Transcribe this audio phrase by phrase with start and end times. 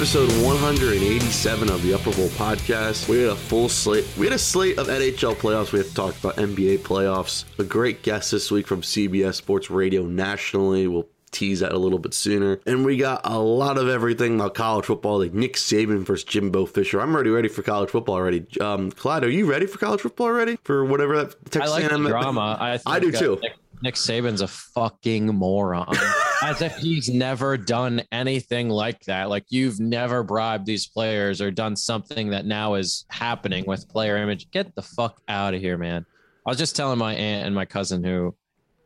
[0.00, 3.06] Episode 187 of the Upper Bowl podcast.
[3.06, 4.06] We had a full slate.
[4.16, 5.72] We had a slate of NHL playoffs.
[5.72, 7.44] We have to talk about NBA playoffs.
[7.58, 10.86] A great guest this week from CBS Sports Radio nationally.
[10.86, 12.60] We'll tease that a little bit sooner.
[12.64, 16.64] And we got a lot of everything about college football, like Nick Saban versus Jimbo
[16.64, 16.98] Fisher.
[16.98, 18.46] I'm already ready for college football already.
[18.58, 20.56] Um, Clyde, are you ready for college football already?
[20.64, 22.56] For whatever that I Texas like the A&M drama.
[22.58, 23.38] I, I do too.
[23.42, 25.94] Nick, Nick Saban's a fucking moron.
[26.42, 29.28] As if he's never done anything like that.
[29.28, 34.16] Like you've never bribed these players or done something that now is happening with player
[34.16, 34.50] image.
[34.50, 36.06] Get the fuck out of here, man.
[36.46, 38.34] I was just telling my aunt and my cousin who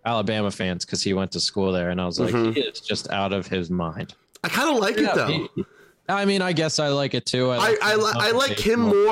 [0.05, 2.55] Alabama fans because he went to school there, and I was like, Mhm.
[2.55, 4.15] he is just out of his mind.
[4.43, 5.27] I kind of like it though.
[5.55, 5.65] he-
[6.07, 7.49] I mean, I guess I like it too.
[7.51, 9.07] I, like I, his li- I like him conversation.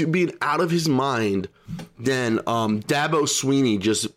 [0.00, 1.48] more being out of his mind
[2.00, 4.08] than um, Dabo Swinney just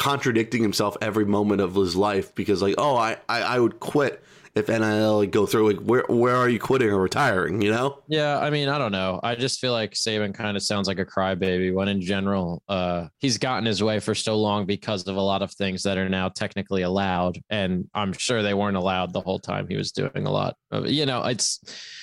[0.00, 4.24] contradicting himself every moment of his life because like oh I, I, I would quit
[4.54, 7.98] if NIL would go through like where where are you quitting or retiring you know
[8.08, 9.20] Yeah, I mean, I don't know.
[9.22, 13.08] I just feel like Saban kind of sounds like a crybaby when in general, uh,
[13.18, 16.08] he's gotten his way for so long because of a lot of things that are
[16.08, 17.38] now technically allowed.
[17.50, 20.88] And I'm sure they weren't allowed the whole time he was doing a lot of,
[20.88, 21.60] you know, it's,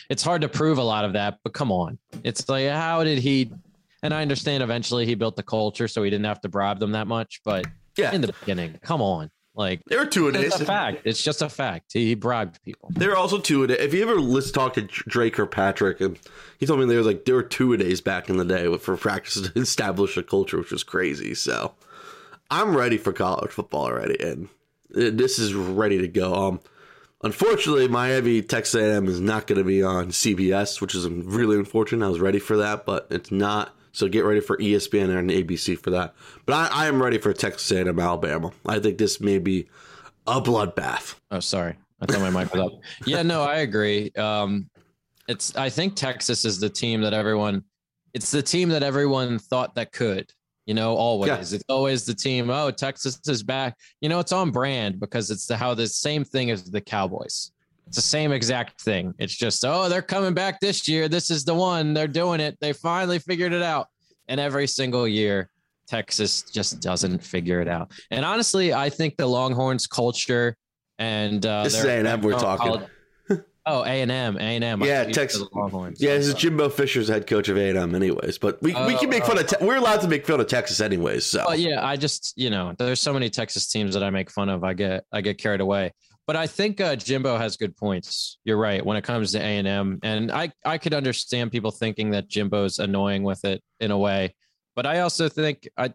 [0.10, 1.98] it's hard to prove a lot of that, but come on.
[2.24, 3.52] It's like, how did he,
[4.04, 6.92] and I understand eventually he built the culture so he didn't have to bribe them
[6.92, 7.66] that much, but
[7.98, 9.30] yeah in the beginning, come on.
[9.56, 11.02] Like, there were two of it's days a fact.
[11.06, 11.94] It's just a fact.
[11.94, 12.92] He, he bribed people.
[12.94, 16.00] there are also two a day if you ever listen talk to Drake or Patrick,
[16.00, 16.20] and
[16.60, 18.78] he told me there was like there were two a days back in the day
[18.78, 21.74] for practice to establish a culture which was crazy so
[22.50, 24.50] I'm ready for college football already, and
[24.90, 26.34] this is ready to go.
[26.34, 26.60] Um,
[27.24, 32.06] unfortunately, Miami Texas A&M is not going to be on CBS, which is really unfortunate.
[32.06, 33.74] I was ready for that, but it's not.
[33.98, 36.14] So get ready for ESPN and ABC for that.
[36.46, 38.52] But I, I am ready for Texas A&M Alabama.
[38.64, 39.70] I think this may be
[40.28, 41.16] a bloodbath.
[41.32, 41.74] Oh, sorry.
[42.00, 42.74] I thought my mic was up.
[43.08, 44.12] Yeah, no, I agree.
[44.12, 44.70] Um,
[45.28, 47.64] it's I think Texas is the team that everyone
[48.14, 50.32] it's the team that everyone thought that could,
[50.68, 51.30] you know, always.
[51.30, 51.56] Yeah.
[51.56, 53.76] It's always the team, oh, Texas is back.
[54.02, 57.52] You know, it's on brand because it's the how the same thing as the Cowboys.
[57.88, 59.14] It's the same exact thing.
[59.18, 61.08] It's just, oh, they're coming back this year.
[61.08, 61.94] This is the one.
[61.94, 62.58] They're doing it.
[62.60, 63.88] They finally figured it out.
[64.28, 65.50] And every single year,
[65.88, 67.92] Texas just doesn't figure it out.
[68.12, 70.58] And honestly, I think the Longhorns culture
[71.00, 72.86] and uh, This is A&M we're talking.
[73.70, 74.82] Oh, A and M, A and M.
[74.82, 76.02] Yeah, Texas- Longhorns.
[76.02, 78.38] Yeah, this is Jimbo Fisher's head coach of A&M anyways.
[78.38, 80.80] But we, we can make fun of, te- we're allowed to make fun of Texas
[80.80, 81.26] anyways.
[81.26, 84.48] So yeah, I just you know, there's so many Texas teams that I make fun
[84.48, 84.64] of.
[84.64, 85.94] I get I get carried away.
[86.28, 88.38] But I think uh, Jimbo has good points.
[88.44, 91.72] You're right when it comes to A and M, and I I could understand people
[91.72, 94.36] thinking that Jimbo's annoying with it in a way.
[94.76, 95.94] But I also think I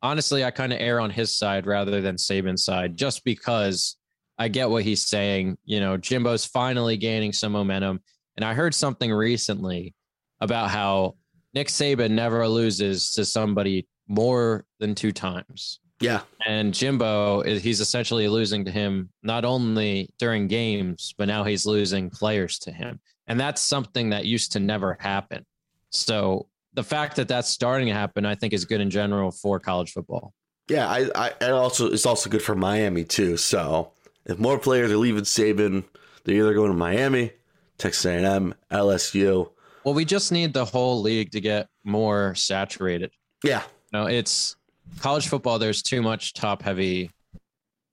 [0.00, 3.96] honestly I kind of err on his side rather than Saban's side, just because
[4.38, 5.58] I get what he's saying.
[5.66, 8.00] You know, Jimbo's finally gaining some momentum,
[8.36, 9.94] and I heard something recently
[10.40, 11.16] about how
[11.52, 15.79] Nick Saban never loses to somebody more than two times.
[16.00, 21.66] Yeah, And Jimbo, he's essentially losing to him not only during games, but now he's
[21.66, 22.98] losing players to him.
[23.26, 25.44] And that's something that used to never happen.
[25.90, 29.60] So the fact that that's starting to happen, I think, is good in general for
[29.60, 30.32] college football.
[30.68, 33.36] Yeah, I, I and also it's also good for Miami too.
[33.36, 33.92] So
[34.24, 35.84] if more players are leaving Saban,
[36.24, 37.32] they're either going to Miami,
[37.76, 39.50] Texas A&M, LSU.
[39.84, 43.10] Well, we just need the whole league to get more saturated.
[43.42, 43.62] Yeah,
[43.92, 44.56] No, it's
[44.98, 45.58] college football.
[45.58, 47.10] There's too much top heavy.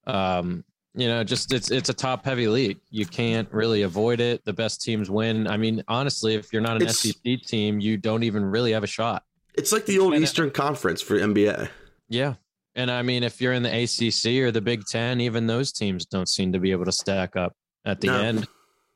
[0.06, 0.64] Um,
[0.94, 2.80] you know, just it's it's a top heavy league.
[2.90, 4.44] You can't really avoid it.
[4.46, 5.48] The best teams win.
[5.48, 8.84] I mean, honestly, if you're not an It's- SEC team, you don't even really have
[8.84, 9.24] a shot.
[9.54, 11.70] it's like the old And- Eastern Conference for NBA.
[12.10, 12.36] Yeah.
[12.76, 16.06] And I mean, if you're in the ACC or the Big Ten, even those teams
[16.06, 18.20] don't seem to be able to stack up at the No.
[18.22, 18.48] end.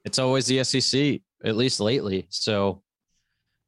[0.06, 2.28] It's always the SEC, at least lately.
[2.30, 2.84] So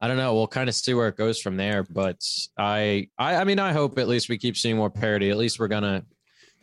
[0.03, 0.33] I don't know.
[0.33, 1.83] We'll kind of see where it goes from there.
[1.83, 2.21] But
[2.57, 5.29] I, I, I mean, I hope at least we keep seeing more parity.
[5.29, 6.03] At least we're gonna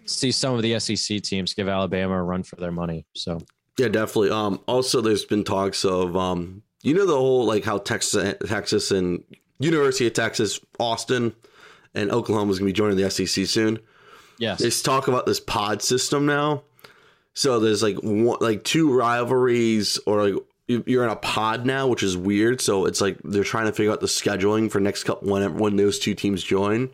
[0.05, 3.07] see some of the SEC teams give Alabama a run for their money.
[3.15, 3.39] So
[3.79, 4.29] Yeah, definitely.
[4.29, 8.91] Um, also, there's been talks of um, you know, the whole like how Texas, Texas,
[8.91, 9.25] and
[9.59, 11.35] University of Texas, Austin,
[11.95, 13.79] and Oklahoma is going to be joining the SEC soon.
[14.37, 16.63] yes, There's talk about this pod system now.
[17.33, 20.43] So there's like one, like two rivalries, or like
[20.87, 22.61] you're in a pod now, which is weird.
[22.61, 25.77] So it's like they're trying to figure out the scheduling for next couple when when
[25.77, 26.91] those two teams join.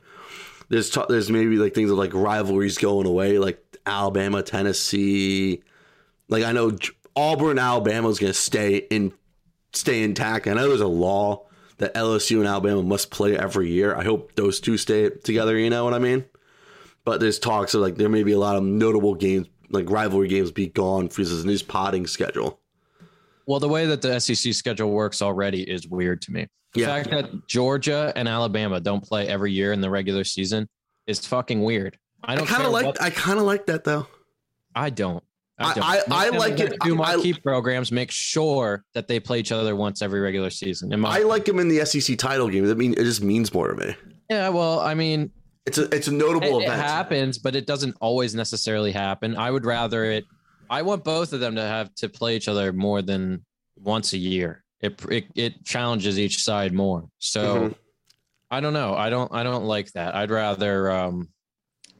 [0.69, 5.62] There's ta- there's maybe like things of like rivalries going away, like Alabama, Tennessee.
[6.28, 6.76] Like I know
[7.14, 9.12] Auburn, Alabama is going to stay in
[9.73, 10.46] stay intact.
[10.46, 11.46] I know there's a law
[11.79, 13.94] that LSU and Alabama must play every year.
[13.94, 15.58] I hope those two stay together.
[15.58, 16.25] You know what I mean?
[17.05, 20.29] But there's talks of like there may be a lot of notable games, like rivalry
[20.29, 22.58] games, be gone for this new potting schedule.
[23.46, 26.46] Well, the way that the SEC schedule works already is weird to me.
[26.75, 26.87] The Yeah.
[26.87, 30.69] fact that Georgia and Alabama don't play every year in the regular season
[31.06, 31.96] is fucking weird.
[32.25, 34.06] I I don't kind of like what- I kind of like that though.
[34.75, 35.22] I don't.
[35.58, 35.84] I I- don't.
[35.84, 39.52] I- Make I like it- Two I- marquee programs make sure that they play each
[39.52, 40.98] other once every regular season.
[41.00, 42.66] My, I like them in the SEC title game.
[42.66, 43.94] That mean it just means more to me.
[44.28, 44.48] yeah.
[44.50, 45.31] Well, I mean,
[45.66, 46.81] It's a it's a notable it event.
[46.81, 49.37] It happens, but it doesn't always necessarily happen.
[49.37, 50.25] I would rather it.
[50.71, 53.45] I want both of them to have to play each other more than
[53.77, 54.65] once a year.
[54.81, 57.09] It it, it challenges each side more.
[57.19, 57.69] So.
[57.71, 57.75] Mhm.
[58.49, 58.95] I don't know.
[58.95, 60.15] I don't I don't like that.
[60.15, 61.29] I'd rather um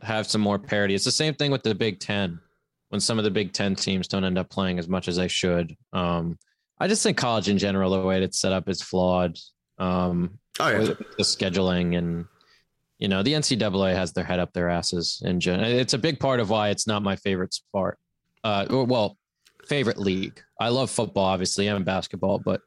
[0.01, 0.95] have some more parity.
[0.95, 2.39] It's the same thing with the Big 10
[2.91, 5.27] when some of the Big 10 teams don't end up playing as much as they
[5.27, 5.77] should.
[5.93, 6.39] Um
[6.79, 9.37] I just think college in general the way it's set up is flawed.
[9.79, 12.27] Um Oh yeah, with the scheduling and
[12.99, 15.69] you know, the NCAA has their head up their asses in general.
[15.69, 17.99] It's a big part of why it's not my favorite sport.
[18.47, 19.17] Uh or, well,
[19.67, 20.41] favorite league.
[20.61, 22.61] I love football obviously and basketball, but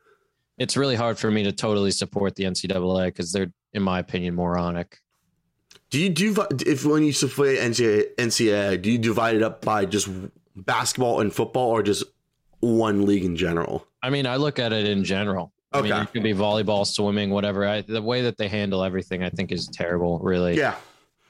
[0.57, 4.35] it's really hard for me to totally support the NCAA because they're, in my opinion,
[4.35, 4.97] moronic.
[5.89, 6.35] Do you do
[6.65, 10.09] if when you support NCAA, NCAA, do you divide it up by just
[10.55, 12.03] basketball and football, or just
[12.59, 13.87] one league in general?
[14.03, 15.53] I mean, I look at it in general.
[15.71, 16.01] I mean, Okay.
[16.01, 17.65] it could be volleyball, swimming, whatever.
[17.65, 20.19] I, the way that they handle everything, I think, is terrible.
[20.19, 20.75] Really, Yeah,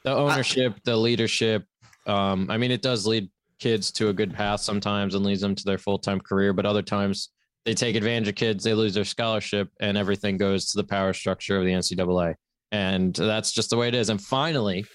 [0.04, 1.66] the ownership, the leadership.
[2.08, 3.30] Um, I mean, it does lead
[3.60, 6.66] kids to a good path sometimes and leads them to their full time career, but
[6.66, 7.30] other times
[7.66, 11.14] they take advantage of kids, they lose their scholarship, and everything goes to the power
[11.14, 12.36] structure of the NCAA.
[12.72, 14.10] And that's just the way it is.
[14.10, 14.86] And finally,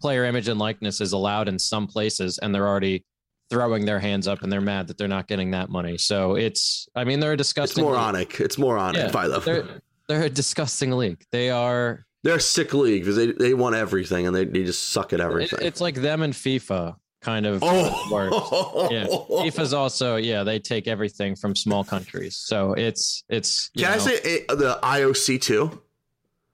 [0.00, 3.04] player image and likeness is allowed in some places, and they're already
[3.50, 5.98] throwing their hands up and they're mad that they're not getting that money.
[5.98, 7.84] So it's, I mean, they're a it's disgusting.
[7.84, 7.92] league.
[7.92, 8.40] moronic.
[8.40, 9.42] It's moronic Yeah, by them.
[9.44, 11.22] They're They're, a disgusting league.
[11.30, 12.06] They are.
[12.22, 15.20] They're a sick league because they they want everything and they, they just suck at
[15.20, 15.58] it- everything.
[15.62, 17.60] it's like them and FIFA kind of.
[17.62, 18.90] oh, worse.
[18.92, 23.98] Yeah, FIFA's also yeah they take everything from small countries, so it's it's Can I
[23.98, 25.82] say it, the IOC too?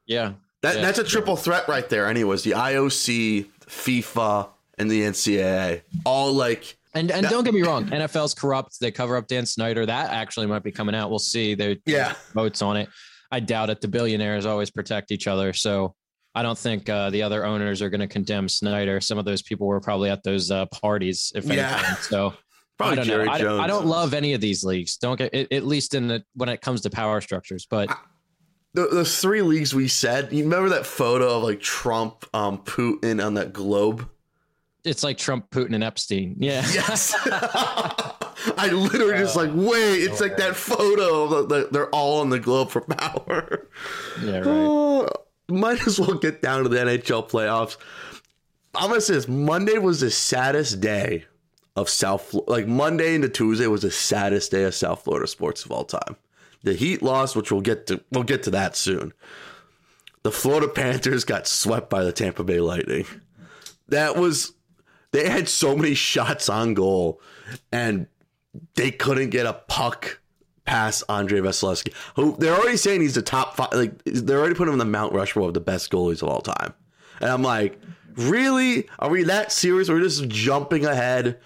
[0.06, 0.82] yeah That Yeah.
[0.82, 2.06] that's a triple threat right there.
[2.06, 4.48] Anyways, the IOC, FIFA,
[4.78, 8.80] and the NCAA all like and and That- don't get me wrong, NFL's corrupt.
[8.80, 9.86] They cover up Dan Snyder.
[9.86, 11.10] That actually might be coming out.
[11.10, 11.54] We'll see.
[11.54, 12.14] They Yeah.
[12.34, 12.88] votes on it.
[13.32, 13.80] I doubt it.
[13.80, 15.94] The billionaires always protect each other, so
[16.34, 19.00] I don't think uh, the other owners are going to condemn Snyder.
[19.00, 21.74] Some of those people were probably at those uh, parties, if Yeah.
[21.76, 21.94] anything.
[22.02, 22.34] So
[22.78, 23.32] probably I don't Jerry know.
[23.32, 23.60] I, Jones.
[23.60, 24.96] I don't love any of these leagues.
[24.96, 27.66] Don't get it, at least in the when it comes to power structures.
[27.68, 27.88] But
[28.74, 30.32] the, the three leagues we said.
[30.32, 34.08] You remember that photo of like Trump, um, Putin on that globe?
[34.82, 36.36] it's like Trump, Putin, and Epstein.
[36.38, 36.64] Yeah.
[36.72, 37.14] Yes.
[38.56, 40.04] I literally just like wait.
[40.04, 41.24] It's like that photo.
[41.24, 43.68] Of the, the, they're all on the globe for power.
[44.22, 44.38] yeah.
[44.38, 44.46] Right.
[44.46, 45.08] Oh,
[45.50, 47.76] might as well get down to the NHL playoffs.
[48.74, 51.24] I'm gonna say this: Monday was the saddest day
[51.76, 52.34] of South.
[52.46, 56.16] Like Monday into Tuesday was the saddest day of South Florida sports of all time.
[56.62, 58.02] The Heat lost, which we'll get to.
[58.12, 59.12] We'll get to that soon.
[60.22, 63.06] The Florida Panthers got swept by the Tampa Bay Lightning.
[63.88, 64.52] That was.
[65.12, 67.20] They had so many shots on goal,
[67.72, 68.06] and
[68.76, 70.19] they couldn't get a puck
[70.70, 73.72] past Andrei Vasilevskiy, who they're already saying he's the top five.
[73.72, 76.40] Like they're already putting him in the Mount Rushmore of the best goalies of all
[76.40, 76.72] time.
[77.20, 77.76] And I'm like,
[78.14, 78.88] really?
[79.00, 79.88] Are we that serious?
[79.88, 81.40] We're just jumping ahead,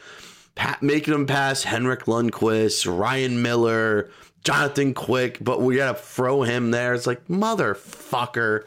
[0.56, 4.10] pa- making him pass Henrik Lundqvist, Ryan Miller,
[4.44, 6.92] Jonathan Quick, but we gotta throw him there.
[6.92, 8.64] It's like motherfucker.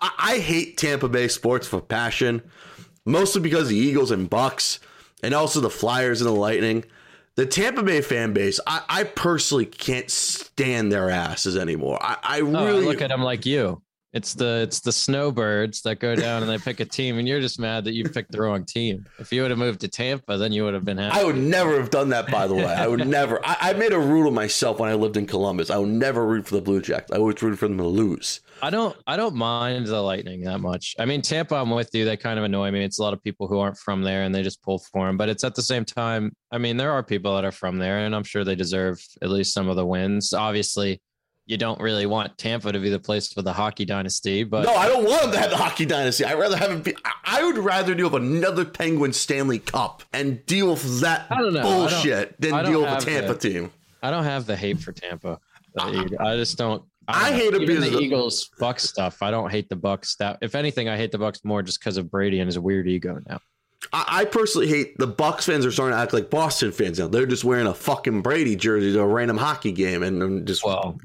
[0.00, 2.40] I, I hate Tampa Bay sports for passion,
[3.04, 4.80] mostly because the Eagles and Bucks,
[5.22, 6.84] and also the Flyers and the Lightning.
[7.36, 11.98] The Tampa Bay fan base, I, I personally can't stand their asses anymore.
[12.02, 13.82] I, I Oh, I really look at them like you.
[14.12, 17.40] It's the it's the snowbirds that go down and they pick a team, and you're
[17.40, 19.06] just mad that you picked the wrong team.
[19.18, 21.18] If you would have moved to Tampa, then you would have been happy.
[21.18, 22.66] I would never have done that, by the way.
[22.66, 23.40] I would never.
[23.42, 25.70] I, I made a rule of myself when I lived in Columbus.
[25.70, 27.10] I would never root for the Blue Jackets.
[27.10, 28.40] I always root for them to lose.
[28.64, 30.94] I don't I don't mind the Lightning that much.
[30.98, 32.04] I mean, Tampa, I'm with you.
[32.04, 32.84] They kind of annoy me.
[32.84, 35.16] It's a lot of people who aren't from there and they just pull for them.
[35.16, 37.98] But it's at the same time, I mean, there are people that are from there,
[37.98, 40.32] and I'm sure they deserve at least some of the wins.
[40.32, 41.00] Obviously,
[41.44, 44.74] you don't really want Tampa to be the place for the hockey dynasty, but No,
[44.76, 46.24] I don't want them to have the hockey dynasty.
[46.24, 46.94] I'd rather have it be.
[47.24, 51.52] I- would rather deal with another Penguin Stanley Cup and deal with that I don't
[51.52, 51.58] know.
[51.60, 53.72] I don't- bullshit than deal with a Tampa the- team.
[54.04, 55.40] I don't have the hate for Tampa.
[55.76, 56.04] Uh-uh.
[56.20, 56.84] I just don't.
[57.08, 59.22] I hate Even the Eagles Bucks stuff.
[59.22, 60.16] I don't hate the Bucks.
[60.16, 62.86] That if anything, I hate the Bucks more just because of Brady and his weird
[62.86, 63.40] ego now.
[63.92, 67.08] I, I personally hate the Bucks fans are starting to act like Boston fans now.
[67.08, 70.64] They're just wearing a fucking Brady jersey to a random hockey game and I'm just.
[70.64, 70.98] Well,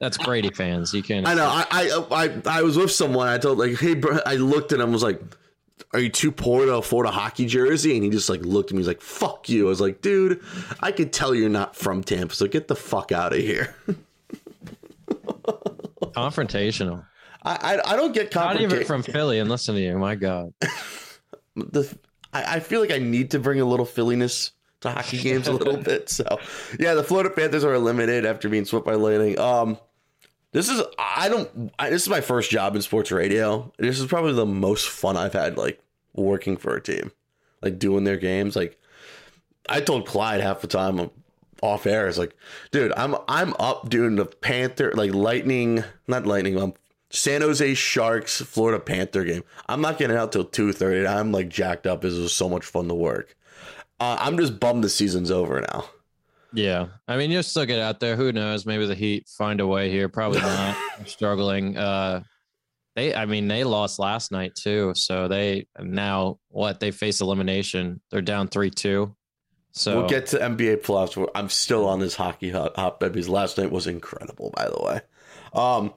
[0.00, 0.92] that's Brady fans.
[0.92, 1.26] You can't.
[1.26, 1.46] I know.
[1.46, 3.28] I, I I I was with someone.
[3.28, 4.18] I told like, hey, bro.
[4.26, 4.92] I looked at him.
[4.92, 5.20] Was like,
[5.92, 7.94] are you too poor to afford a hockey jersey?
[7.94, 8.80] And he just like looked at me.
[8.80, 9.66] He's like, fuck you.
[9.66, 10.42] I was like, dude,
[10.80, 13.76] I could tell you're not from Tampa, so get the fuck out of here.
[16.12, 17.04] confrontational.
[17.42, 19.38] I I, I don't get Not even from Philly.
[19.38, 19.98] And listen to you.
[19.98, 20.52] My God.
[21.56, 21.96] the
[22.32, 25.52] I, I feel like I need to bring a little Philliness to hockey games a
[25.52, 26.08] little bit.
[26.08, 26.38] So
[26.78, 29.38] yeah, the Florida Panthers are eliminated after being swept by Lightning.
[29.38, 29.78] Um,
[30.52, 33.72] this is I don't I, this is my first job in sports radio.
[33.78, 35.80] This is probably the most fun I've had like
[36.14, 37.10] working for a team,
[37.62, 38.54] like doing their games.
[38.54, 38.78] Like
[39.68, 41.10] I told Clyde half the time
[41.62, 42.36] off air, it's like,
[42.70, 46.74] dude, I'm I'm up doing the Panther like Lightning, not Lightning, um,
[47.10, 49.44] San Jose Sharks, Florida Panther game.
[49.68, 51.06] I'm not getting out till two thirty.
[51.06, 52.02] I'm like jacked up.
[52.02, 53.34] This was so much fun to work.
[54.00, 55.84] Uh, I'm just bummed the season's over now.
[56.52, 56.88] Yeah.
[57.08, 58.16] I mean, you'll still get out there.
[58.16, 58.66] Who knows?
[58.66, 60.08] Maybe the Heat find a way here.
[60.08, 60.76] Probably not.
[61.06, 61.76] Struggling.
[61.76, 62.22] Uh,
[62.94, 64.92] they, I mean, they lost last night too.
[64.94, 66.78] So they now what?
[66.80, 68.00] They face elimination.
[68.10, 69.14] They're down three two.
[69.72, 71.28] So We'll get to NBA playoffs.
[71.34, 74.50] I'm still on this hockey hot, hotbed because last night was incredible.
[74.54, 75.00] By the way,
[75.54, 75.94] um,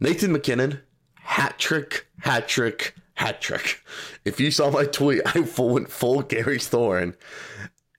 [0.00, 0.80] Nathan MacKinnon,
[1.14, 3.82] hat trick, hat trick, hat trick.
[4.24, 7.14] If you saw my tweet, I full, went full Gary Thorne.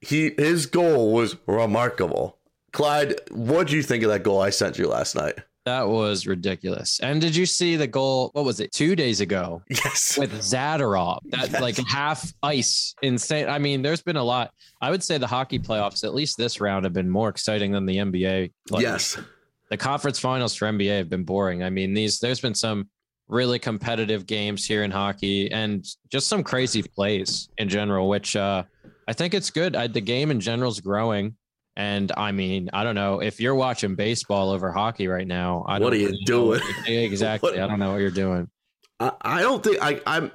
[0.02, 2.40] He his goal was remarkable.
[2.72, 5.38] Clyde, what do you think of that goal I sent you last night?
[5.66, 7.00] That was ridiculous.
[7.00, 8.30] And did you see the goal?
[8.34, 8.72] What was it?
[8.72, 11.62] Two days ago Yes, with Zadorov, that Yes.
[11.62, 13.48] like half ice, insane.
[13.48, 14.52] I mean, there's been a lot.
[14.82, 17.86] I would say the hockey playoffs, at least this round, have been more exciting than
[17.86, 18.52] the NBA.
[18.70, 19.18] Like, yes.
[19.70, 21.64] the conference finals for NBA have been boring.
[21.64, 22.90] I mean, these there's been some
[23.30, 28.64] really competitive games here in hockey and just some crazy plays in general, which uh,
[29.08, 29.76] I think it's good.
[29.78, 31.36] I, the game in general is growing.
[31.76, 35.66] And I mean, I don't know if you're watching baseball over hockey right now.
[35.68, 36.62] I What are you really doing?
[36.88, 37.52] exactly.
[37.52, 38.50] What- I don't know what you're doing.
[39.00, 40.32] I, I don't think I, I'm.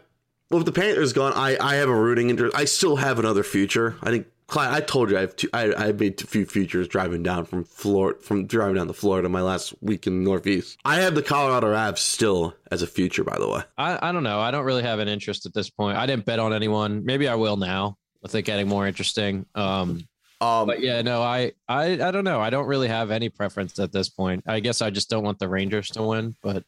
[0.50, 2.56] Well, if the Panthers gone, I, I have a rooting interest.
[2.56, 3.96] I still have another future.
[4.02, 6.88] I think Clyde, I told you I have two, I I made a few futures
[6.88, 10.78] driving down from Florida from driving down to Florida my last week in the Northeast.
[10.86, 13.60] I have the Colorado Avs still as a future, by the way.
[13.76, 14.40] I, I don't know.
[14.40, 15.98] I don't really have an interest at this point.
[15.98, 17.04] I didn't bet on anyone.
[17.04, 19.44] Maybe I will now with it getting more interesting.
[19.54, 20.08] Um,
[20.40, 22.40] Um, But yeah, no, I, I, I don't know.
[22.40, 24.44] I don't really have any preference at this point.
[24.46, 26.36] I guess I just don't want the Rangers to win.
[26.42, 26.64] But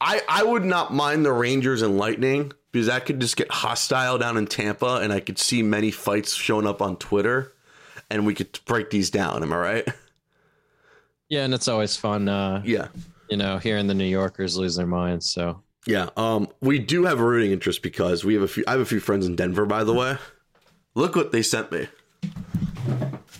[0.00, 4.16] I I would not mind the Rangers and Lightning because that could just get hostile
[4.18, 7.52] down in Tampa, and I could see many fights showing up on Twitter,
[8.10, 9.42] and we could break these down.
[9.42, 9.88] Am I right?
[11.28, 12.88] yeah, and it's always fun, uh, Yeah.
[13.28, 15.26] you know, hearing the New Yorkers lose their minds.
[15.28, 18.64] So Yeah, um, we do have a rooting interest because we have a few.
[18.66, 20.16] I have a few friends in Denver, by the way.
[20.94, 21.88] Look what they sent me.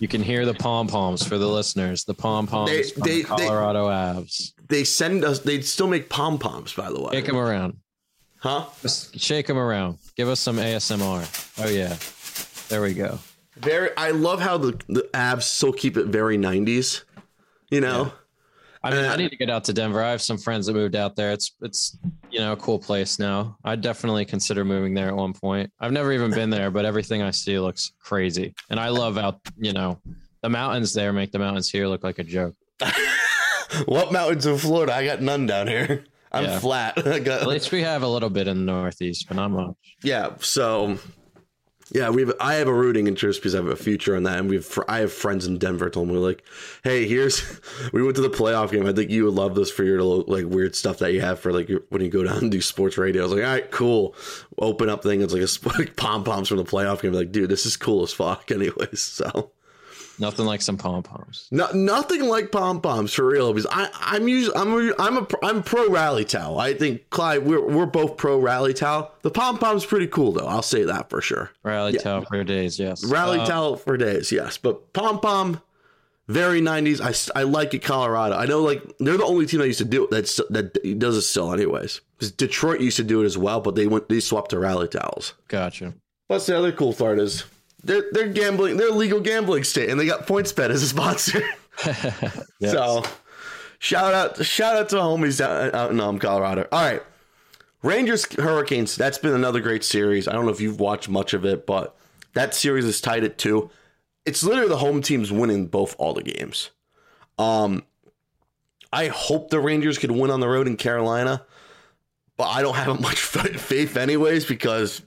[0.01, 2.05] You can hear the pom poms for the listeners.
[2.05, 4.53] The pom poms They- from they- they- Colorado Avs.
[4.69, 5.41] They send us.
[5.41, 7.11] They still make pom poms, by the way.
[7.13, 7.77] Shake them around.
[8.41, 8.67] Huh?
[8.83, 9.99] Just shake them around.
[10.17, 11.27] Give us some ASMR.
[11.59, 11.97] Oh yeah,
[12.69, 13.19] there we go.
[13.57, 13.91] Very.
[13.97, 17.05] I love how the the Avs still keep it very nineties.
[17.71, 18.13] You know.
[18.89, 20.03] I mean, Uh, I need to get out to Denver.
[20.03, 21.33] I have some friends that moved out there.
[21.33, 21.97] It's it's
[22.31, 23.57] you know a cool place now.
[23.65, 25.71] I'd definitely consider moving there at one point.
[25.81, 29.41] I've never even been there, but everything I see looks crazy, and I love out
[29.57, 29.99] you know
[30.43, 32.55] The mountains there make the mountains here look like a joke.
[33.87, 34.95] what mountains in Florida?
[34.95, 36.05] I got none down here.
[36.31, 36.59] I'm Yeah.
[36.59, 36.95] flat.
[37.05, 39.75] Got At least we have a little bit in the Northeast, but not much.
[40.03, 40.31] yeah.
[40.41, 40.99] So
[41.91, 44.51] yeah, we've I have a rooting interest because I have a future in that, and
[44.51, 46.45] we've I have friends in Denver told me like,
[46.85, 47.61] hey, here's
[47.93, 48.87] we went to the playoff game.
[48.87, 51.53] I think you would love this for your like weird stuff that you have for
[51.53, 53.23] like your, when you go down and do sports radio.
[53.23, 54.15] I was like, all right, cool.
[54.59, 55.23] Open up thing.
[55.23, 57.13] It's like a like pom poms from the playoff game.
[57.13, 58.51] Like, dude, this is cool as fuck.
[58.51, 59.53] Anyways, so.
[60.21, 61.49] Nothing like some pom poms.
[61.51, 63.53] No, nothing like pom poms for real.
[63.53, 66.59] Because I, I'm usually, I'm, a, I'm a, I'm pro rally towel.
[66.59, 69.13] I think Clyde, we're, we're both pro rally towel.
[69.23, 70.47] The pom pom's pretty cool though.
[70.47, 71.51] I'll say that for sure.
[71.63, 72.01] Rally Yeah.
[72.01, 73.05] towel for days, yes.
[73.05, 74.59] Rally Uh, towel for days, yes.
[74.59, 75.61] But pom pom,
[76.27, 77.01] very 90s.
[77.37, 77.79] I, I like it.
[77.83, 78.37] Colorado.
[78.37, 81.17] I know like they're the only team that used to do it that's that does
[81.17, 82.01] it still anyways.
[82.19, 84.89] Because Detroit used to do it as well, but they went they swapped to rally
[84.89, 85.35] towels.
[85.49, 85.95] Gotcha.
[86.29, 87.45] Plus the other cool part is
[87.83, 88.77] they're they're gambling.
[88.77, 91.43] They're a legal gambling state, and they got PointsBet as a sponsor.
[92.61, 92.73] Yes.
[92.73, 93.05] So
[93.79, 96.67] shout out shout out to homies out, out in um, Colorado.
[96.73, 97.03] All right.
[97.85, 100.27] Rangers Hurricanes, that's been another great series.
[100.27, 101.97] I don't know if you've watched much of it, but
[102.33, 103.71] that series is tied at two.
[104.27, 106.71] It's literally the home teams winning both all the games.
[107.39, 107.85] Um
[108.93, 111.47] I hope the Rangers could win on the road in Carolina,
[112.37, 115.03] but I don't have much faith anyways because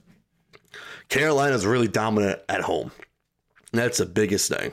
[1.12, 2.90] Carolina's really dominant at home.
[3.70, 4.72] That's the biggest thing.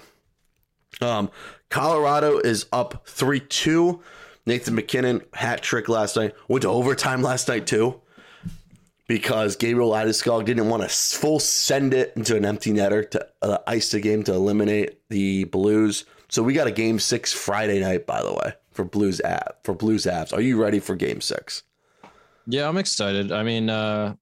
[1.02, 1.32] Um,
[1.70, 4.02] Colorado is up 3 2.
[4.46, 6.34] Nathan MacKinnon hat trick last night.
[6.48, 8.00] Went to overtime last night too.
[9.06, 13.58] Because Gabriel Landeskog didn't want to full send it into an empty netter to uh,
[13.68, 16.06] ice the game to eliminate the Blues.
[16.30, 19.74] So we got a game six Friday night, by the way, for Blues app for
[19.74, 20.32] Blues apps.
[20.32, 21.64] Are you ready for game six?
[22.48, 23.34] Yeah, I'm excited.
[23.34, 24.16] I mean, uh,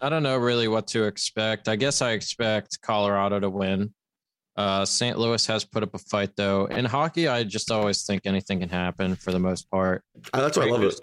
[0.00, 1.68] I don't know really what to expect.
[1.68, 3.92] I guess I expect Colorado to win.
[4.56, 5.18] Uh, St.
[5.18, 6.66] Louis has put up a fight though.
[6.66, 10.02] In hockey, I just always think anything can happen for the most part.
[10.32, 10.94] Uh, that's why I love it.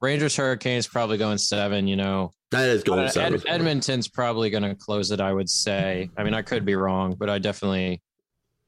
[0.00, 1.86] Rangers Hurricanes probably going seven.
[1.86, 3.34] You know, That is going Uh, seven.
[3.34, 5.20] Ed- Edmonton's probably going to close it.
[5.20, 6.10] I would say.
[6.16, 8.02] I mean, I could be wrong, but I definitely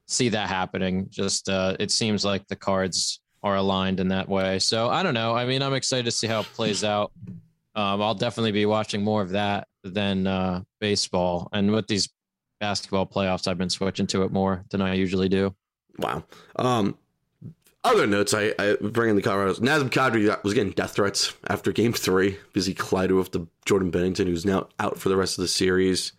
[0.07, 1.07] see that happening.
[1.09, 4.59] Just uh, it seems like the cards are aligned in that way.
[4.59, 5.33] So I don't know.
[5.35, 7.11] I mean, I'm excited to see how it plays out.
[7.75, 11.49] Um, I'll definitely be watching more of that than uh, baseball.
[11.53, 12.09] And with these
[12.59, 15.55] basketball playoffs, I've been switching to it more than I usually do.
[15.97, 16.23] Wow.
[16.55, 16.97] Um,
[17.83, 19.53] other notes I, I bring in the Colorado.
[19.55, 23.91] Nazem Kadri was getting death threats after game three because he collided with the Jordan
[23.91, 26.11] Binnington, who's now out for the rest of the series.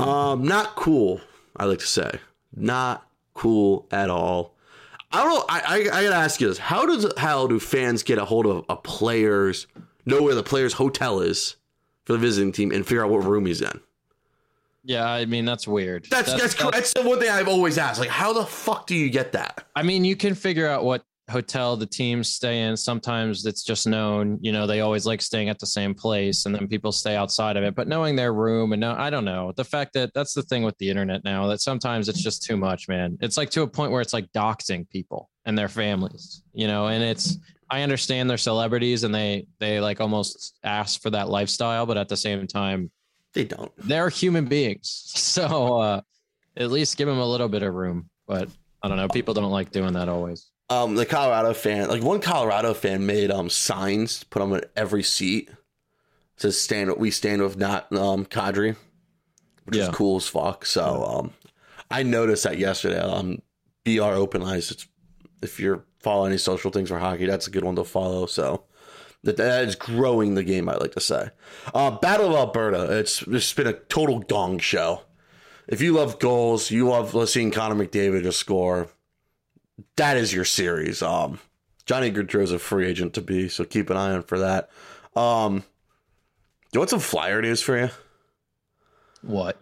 [0.00, 1.20] Um, not cool,
[1.56, 2.20] I like to say.
[2.54, 4.54] Not cool at all.
[5.12, 5.44] I don't know.
[5.48, 6.58] I, I, I gotta ask you this.
[6.58, 9.66] How does how do fans get a hold of a player's
[10.04, 11.56] know where the player's hotel is
[12.06, 13.80] for the visiting team and figure out what room he's in?
[14.84, 16.06] Yeah, I mean that's weird.
[16.08, 18.00] That's that's that's, that's the one thing I've always asked.
[18.00, 19.66] Like, how the fuck do you get that?
[19.74, 22.76] I mean, you can figure out what hotel the teams stay in.
[22.76, 26.54] Sometimes it's just known, you know, they always like staying at the same place and
[26.54, 27.74] then people stay outside of it.
[27.74, 29.52] But knowing their room and no, I don't know.
[29.56, 32.56] The fact that that's the thing with the internet now that sometimes it's just too
[32.56, 33.18] much, man.
[33.20, 36.86] It's like to a point where it's like doxing people and their families, you know,
[36.86, 37.38] and it's,
[37.70, 42.08] I understand they're celebrities and they, they like almost ask for that lifestyle, but at
[42.08, 42.90] the same time,
[43.32, 43.72] They don't.
[43.78, 45.02] they're human beings.
[45.16, 46.00] So, uh,
[46.56, 48.08] at least give them a little bit of room.
[48.26, 48.48] But
[48.82, 49.08] I don't know.
[49.08, 50.50] People don't like doing that always.
[50.70, 55.02] um the Colorado fan, like one Colorado fan made um signs, put them at every
[55.02, 55.48] seat.
[55.50, 55.56] It
[56.40, 58.76] says stand we stand with not um Kadri,
[59.64, 59.88] which Yeah.
[59.88, 60.64] is cool as fuck.
[60.66, 61.32] So um
[61.90, 62.98] I noticed that yesterday.
[63.00, 63.42] Um
[63.84, 64.70] BR Open Ice.
[64.70, 64.86] It's
[65.42, 68.26] if you're following any social things for hockey, that's a good one to follow.
[68.26, 68.64] So
[69.24, 71.30] that that is growing the game, I like to say.
[71.74, 75.02] Uh Battle of Alberta, it's it's been a total gong show.
[75.68, 78.88] If you love goals, you love seeing Connor McDavid just score
[79.96, 81.02] that is your series.
[81.02, 81.40] Um,
[81.84, 84.70] Johnny Gaudreau's a free agent to be, so keep an eye on for that.
[85.14, 85.64] Um,
[86.72, 87.90] you want some flyer news for you?
[89.22, 89.60] What?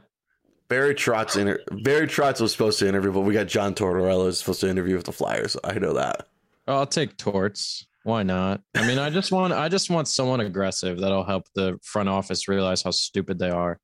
[0.68, 4.38] Barry Trotz inter- Barry Trotz was supposed to interview, but we got John Tortorella is
[4.38, 5.56] supposed to interview with the Flyers.
[5.62, 6.26] I know that.
[6.66, 7.86] I'll take torts.
[8.04, 8.60] Why not?
[8.74, 12.48] I mean, I just want I just want someone aggressive that'll help the front office
[12.48, 13.78] realize how stupid they are.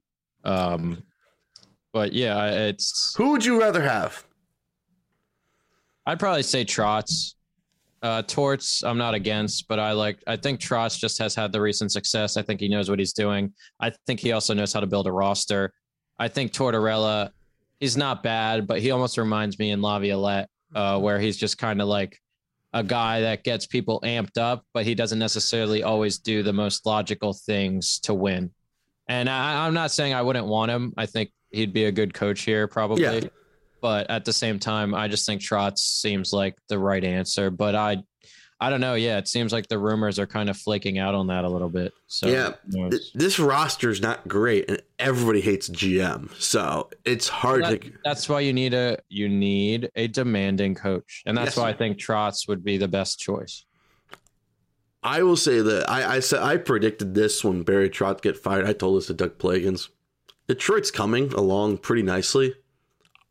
[0.45, 1.03] Um,
[1.93, 4.25] but yeah, I- it's Who would you rather have?
[6.07, 7.35] I'd probably say Trotz.
[8.03, 10.23] Uh, Torts, I'm not against, but I like.
[10.27, 12.39] I think Trotz just has had the recent success.
[12.39, 13.53] I think he knows what he's doing.
[13.79, 15.71] I think he also knows how to build a roster.
[16.19, 17.31] I think Tortorella,
[17.79, 21.83] he's not bad, but he almost reminds me in Laviolette, uh, where he's just kind
[21.83, 22.19] of like
[22.73, 26.87] a guy that gets people amped up, but he doesn't necessarily always do the most
[26.87, 28.51] logical things to win.
[29.09, 30.95] And I, I'm not saying I wouldn't want him.
[30.97, 33.03] I think he'd be a good coach here, probably.
[33.03, 33.21] Yeah.
[33.81, 37.51] but at the same time, I just think Trotz seems like the right answer.
[37.51, 38.05] But I,
[38.63, 38.93] I don't know.
[38.95, 41.71] Yeah, it seems like the rumors are kind of flaking out on that a little
[41.71, 41.95] bit.
[42.09, 47.81] So yeah, th- this roster's not great, and everybody hates GM, so it's hard That-
[47.83, 47.93] to.
[48.05, 51.57] that's why you need a you need a demanding coach, and that's Yes.
[51.57, 53.65] why I think Trotz would be the best choice.
[55.03, 58.67] I will say that I, I said I predicted this when Barry Trotz get fired.
[58.67, 59.89] I told this to Doug Plagans.
[60.47, 62.55] Detroit's coming along pretty nicely.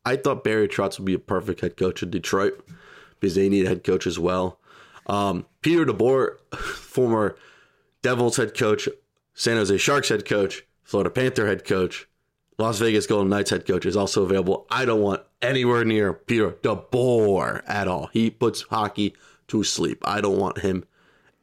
[0.05, 2.65] I thought Barry Trotz would be a perfect head coach in Detroit
[3.19, 4.58] because they need a head coach as well.
[5.09, 7.35] Um, Peter DeBoer, former
[8.01, 8.87] Devils head coach,
[9.33, 12.07] San Jose Sharks head coach, Florida Panther head coach,
[12.59, 14.67] Las Vegas Golden Knights head coach is also available.
[14.69, 18.07] I don't want anywhere near Peter DeBoer at all.
[18.13, 19.15] He puts hockey
[19.47, 20.01] to sleep.
[20.05, 20.85] I don't want him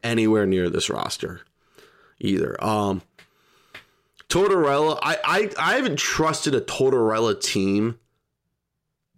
[0.02, 1.40] anywhere near this roster
[2.20, 2.62] either.
[2.62, 3.02] Um,
[4.28, 7.98] Tortorella, I, I I haven't trusted a Tortorella team.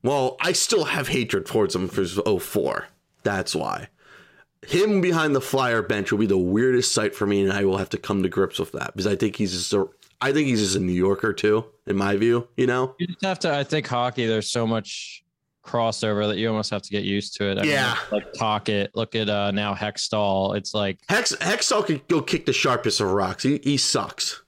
[0.02, 2.88] Well, I still have hatred towards him for 04.
[3.24, 3.88] That's why.
[4.66, 7.78] Him behind the flyer bench will be the weirdest sight for me, and I will
[7.78, 9.86] have to come to grips with that because I think he's just a,
[10.20, 12.48] I think he's just a New Yorker too, in my view.
[12.56, 13.54] You know, You just have to.
[13.54, 14.26] I think hockey.
[14.26, 15.22] There's so much
[15.64, 17.58] crossover that you almost have to get used to it.
[17.58, 17.96] I mean, Yeah.
[18.10, 18.88] like Talkit.
[18.94, 20.56] Look at uh now Hextall.
[20.56, 23.42] It's like Hex Hextall could go kick the sharpest of rocks.
[23.42, 24.42] He he sucks.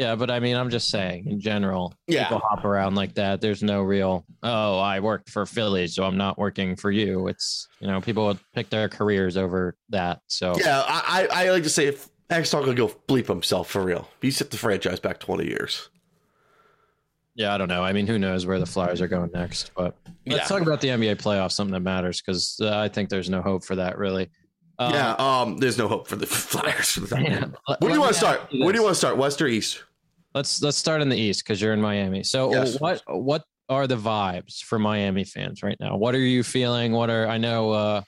[0.00, 1.94] Yeah, but I mean, I'm just saying in general.
[2.06, 2.22] Yeah.
[2.22, 3.42] people hop around like that.
[3.42, 4.24] There's no real.
[4.42, 7.28] Oh, I worked for Philly, so I'm not working for you.
[7.28, 10.22] It's you know people would pick their careers over that.
[10.26, 14.08] So Yeah, I, I, like to say if Hextall could go bleep himself for real.
[14.22, 15.90] He set the franchise back 20 years.
[17.34, 17.84] Yeah, I don't know.
[17.84, 19.72] I mean, who knows where the Flyers are going next?
[19.76, 20.44] But let's Yeah.
[20.46, 23.64] talk about the NBA playoffs, something that matters, because uh, I think there's no hope
[23.64, 24.30] for that really.
[24.78, 26.92] Um, yeah, um, there's no hope for the Flyers.
[26.92, 27.48] For yeah.
[27.80, 28.40] Where do you want to start?
[28.50, 29.18] Where do you want to start?
[29.18, 29.82] West or East?
[30.34, 32.22] Let's let's start in the East because you're in Miami.
[32.22, 32.78] So Yes.
[32.80, 35.96] what what are the vibes for Miami fans right now?
[35.96, 36.92] What are you feeling?
[36.92, 38.02] What are I know uh,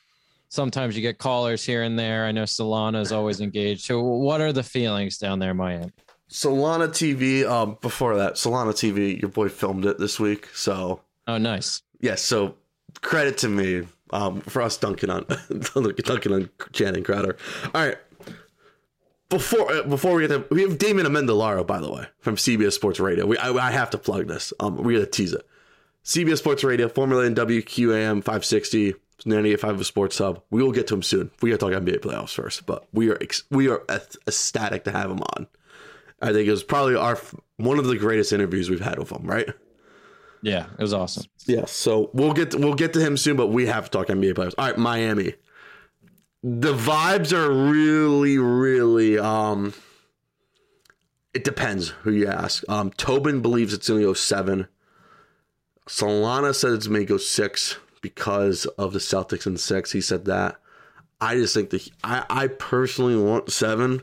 [0.48, 2.24] sometimes you get callers here and there.
[2.26, 3.82] I know Solana is always engaged.
[3.82, 5.90] So what are the feelings down there in Miami?
[6.30, 7.44] Solana TV.
[7.48, 9.20] Um, before that, Solana TV.
[9.20, 11.82] Your boy filmed it this week, so Oh, nice.
[12.00, 12.22] yes.
[12.22, 12.54] So
[13.00, 13.86] credit to me.
[14.14, 15.24] Um, for us dunking on
[16.04, 17.36] dunking on Channing Crowder.
[17.74, 17.96] All right.
[19.32, 22.72] Before uh, before we get to we have Damon Amendolara by the way from CBS
[22.72, 23.26] Sports Radio.
[23.26, 24.52] We I, I have to plug this.
[24.60, 25.46] Um, we gotta tease it.
[26.04, 30.42] CBS Sports Radio, formerly in WQAM 560, 98.5 of Sports Hub.
[30.50, 31.30] We will get to him soon.
[31.40, 34.84] We got to talk NBA playoffs first, but we are ex- we are ec- ecstatic
[34.84, 35.46] to have him on.
[36.20, 37.18] I think it was probably our
[37.56, 39.48] one of the greatest interviews we've had with him, right?
[40.42, 41.24] Yeah, it was awesome.
[41.46, 41.66] Yeah.
[41.66, 44.34] So we'll get to, we'll get to him soon, but we have to talk NBA
[44.34, 44.54] playoffs.
[44.58, 45.34] All right, Miami.
[46.42, 49.18] The vibes are really, really.
[49.18, 49.74] um
[51.34, 52.62] It depends who you ask.
[52.68, 54.68] Um Tobin believes it's going to go seven.
[55.88, 59.92] Solana said it's going to go six because of the Celtics and six.
[59.92, 60.56] He said that.
[61.20, 64.02] I just think that I, I personally want seven,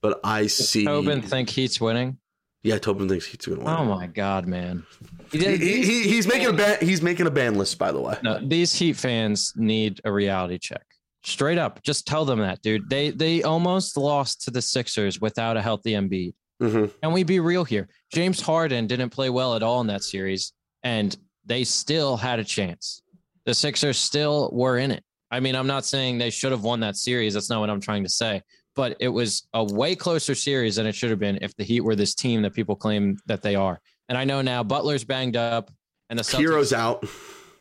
[0.00, 0.84] but I see.
[0.84, 2.18] Tobin think Heat's winning.
[2.64, 3.74] yeah, Tobin thinks he's going to win.
[3.74, 4.84] Oh my god, man.
[5.30, 6.78] He He, did- he, he- he's making a ban.
[6.80, 8.16] He's making a ban list, by the way.
[8.22, 10.84] No, these Heat fans need a reality check.
[11.26, 12.88] Straight up, just tell them that, dude.
[12.88, 16.34] They they almost lost to the Sixers without a healthy Embiid.
[16.60, 17.88] hmm And we be real here.
[18.12, 20.52] James Harden didn't play well at all in that series,
[20.84, 23.02] and they still had a chance.
[23.44, 25.02] The Sixers still were in it.
[25.32, 27.34] I mean, I'm not saying they should have won that series.
[27.34, 28.40] That's not what I'm trying to say.
[28.76, 31.80] But it was a way closer series than it should have been if the Heat
[31.80, 33.80] were this team that people claim that they are.
[34.08, 35.72] And I know now Butler's banged up,
[36.08, 37.04] and the Celtics, Herro's out.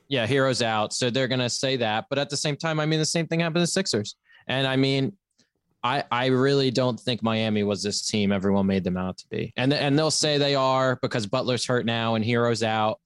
[0.08, 0.94] Yeah, Herro's out.
[0.94, 2.06] So they're gonna say that.
[2.10, 4.16] But at the same time, I mean, the same thing happened to the Sixers.
[4.48, 5.14] And I mean,
[5.84, 9.54] I I really don't think Miami was this team everyone made them out to be.
[9.56, 13.00] And and they'll say they are because Butler's hurt now and Herro's out.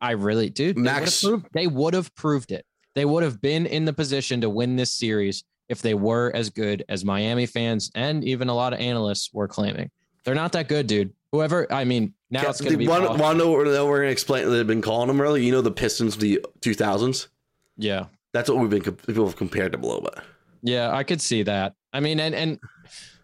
[0.00, 2.66] I really, dude, they would have Max- proved, they would have proved it.
[2.94, 6.50] They would have been in the position to win this series if they were as
[6.50, 9.90] good as Miami fans and even a lot of analysts were claiming.
[10.24, 11.12] They're not that good, dude.
[11.32, 12.86] Whoever, I mean, now it's going to be.
[12.86, 13.38] Want Boston.
[13.38, 14.50] to know what we're going to explain?
[14.50, 15.44] They've been calling them early.
[15.44, 17.28] You know the Pistons, of the 2000s.
[17.76, 18.06] yeah.
[18.32, 18.82] That's what we've been.
[18.82, 20.18] People have compared them a little bit.
[20.62, 21.72] Yeah, I could see that.
[21.94, 22.58] I mean, and and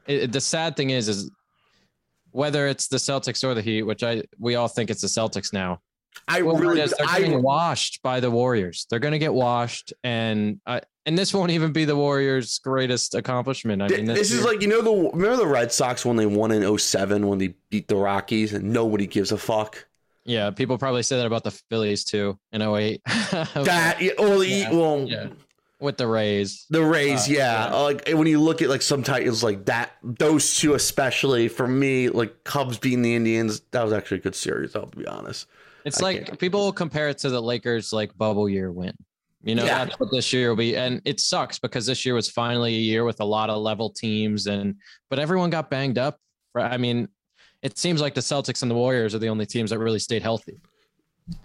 [0.07, 1.31] it, the sad thing is, is
[2.31, 5.53] whether it's the Celtics or the Heat, which I we all think it's the Celtics
[5.53, 5.81] now.
[6.29, 6.77] I Well, really.
[6.77, 8.87] they're I, getting washed by the Warriors.
[8.89, 13.15] They're going to get washed, and uh, and this won't even be the Warriors' greatest
[13.15, 13.83] accomplishment.
[13.83, 16.53] I mean, this is like you know the remember the Red Sox when they won
[16.53, 19.85] in 07 when they beat the Rockies and nobody gives a fuck.
[20.25, 20.51] yeah.
[20.51, 23.01] People probably say that about the Phillies too in 08.
[23.55, 25.29] That yeah, well, Yeah, well yeah.
[25.81, 26.67] with the Rays.
[26.71, 27.69] the Rays, Uh, yeah.
[27.71, 27.75] yeah.
[27.75, 32.09] Like when you look at like some titles like that, those two especially for me,
[32.11, 34.77] like Cubs beating the Indians, that was actually a good series.
[34.77, 35.49] I'll be honest.
[35.85, 38.95] It's I like people will compare it to the Lakers like bubble year win.
[39.43, 39.85] You know, Yeah.
[39.85, 40.77] that's what this year will be.
[40.77, 43.91] And it sucks because this year was finally a year with a lot of level
[43.91, 44.77] teams and
[45.11, 46.19] but everyone got banged up.
[46.55, 47.09] I mean,
[47.63, 50.23] it seems like the Celtics and the Warriors are the only teams that really stayed
[50.23, 50.61] healthy.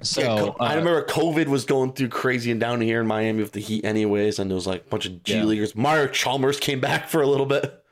[0.02, 3.42] So Yeah, I uh, remember COVID was going through crazy and down here in Miami
[3.42, 5.44] with the Heat, anyways, and there was like a bunch of G Yeah.
[5.44, 5.76] leaguers.
[5.76, 7.84] Mario Chalmers came back for a little bit.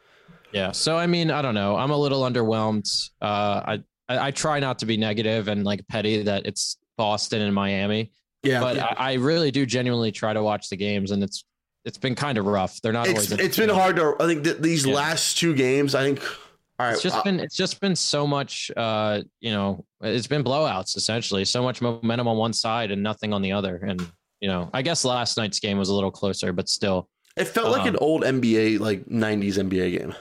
[0.51, 0.71] Yeah.
[0.71, 1.75] So I mean, I don't know.
[1.75, 2.87] I'm a little underwhelmed.
[3.21, 7.41] Uh, I, I I try not to be negative and like petty that it's Boston
[7.41, 8.11] and Miami,
[8.43, 11.43] Yeah, but I, I really do genuinely try to watch the games, and it's
[11.83, 12.81] it's been kind of rough.
[12.81, 13.31] They're not it's always.
[13.45, 14.15] it's been hard to.
[14.19, 14.95] I think that these Yeah.
[14.95, 16.21] last two games, I think.
[16.77, 18.69] All right, It's just uh, been it's just been so much.
[18.75, 21.45] Uh, you know, it's been blowouts essentially.
[21.45, 24.05] So much momentum on one side and nothing on the other, and
[24.41, 27.71] you know, I guess last night's game was a little closer, but still, it felt
[27.71, 30.15] like an um, old NBA, like '90s NBA game.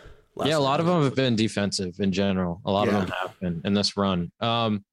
[0.44, 2.60] Yeah, a lot of them have been defensive in general.
[2.64, 2.94] A lot Yeah.
[2.98, 4.32] of them have been in this run.
[4.40, 4.84] Um,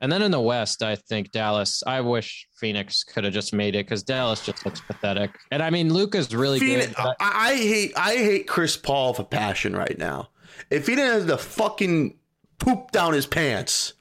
[0.00, 1.82] and then in the West, I think Dallas.
[1.86, 5.30] I wish Phoenix could have just made it because Dallas just looks pathetic.
[5.50, 6.96] And I mean, Luka's really Phoenix, good.
[6.96, 10.30] but- I, I hate I hate Chris Paul for passion right now.
[10.70, 12.16] If he didn't have the fucking
[12.58, 13.92] poop down his pants,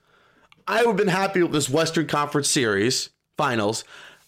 [0.67, 3.83] I would have been happy with this Western Conference Series finals.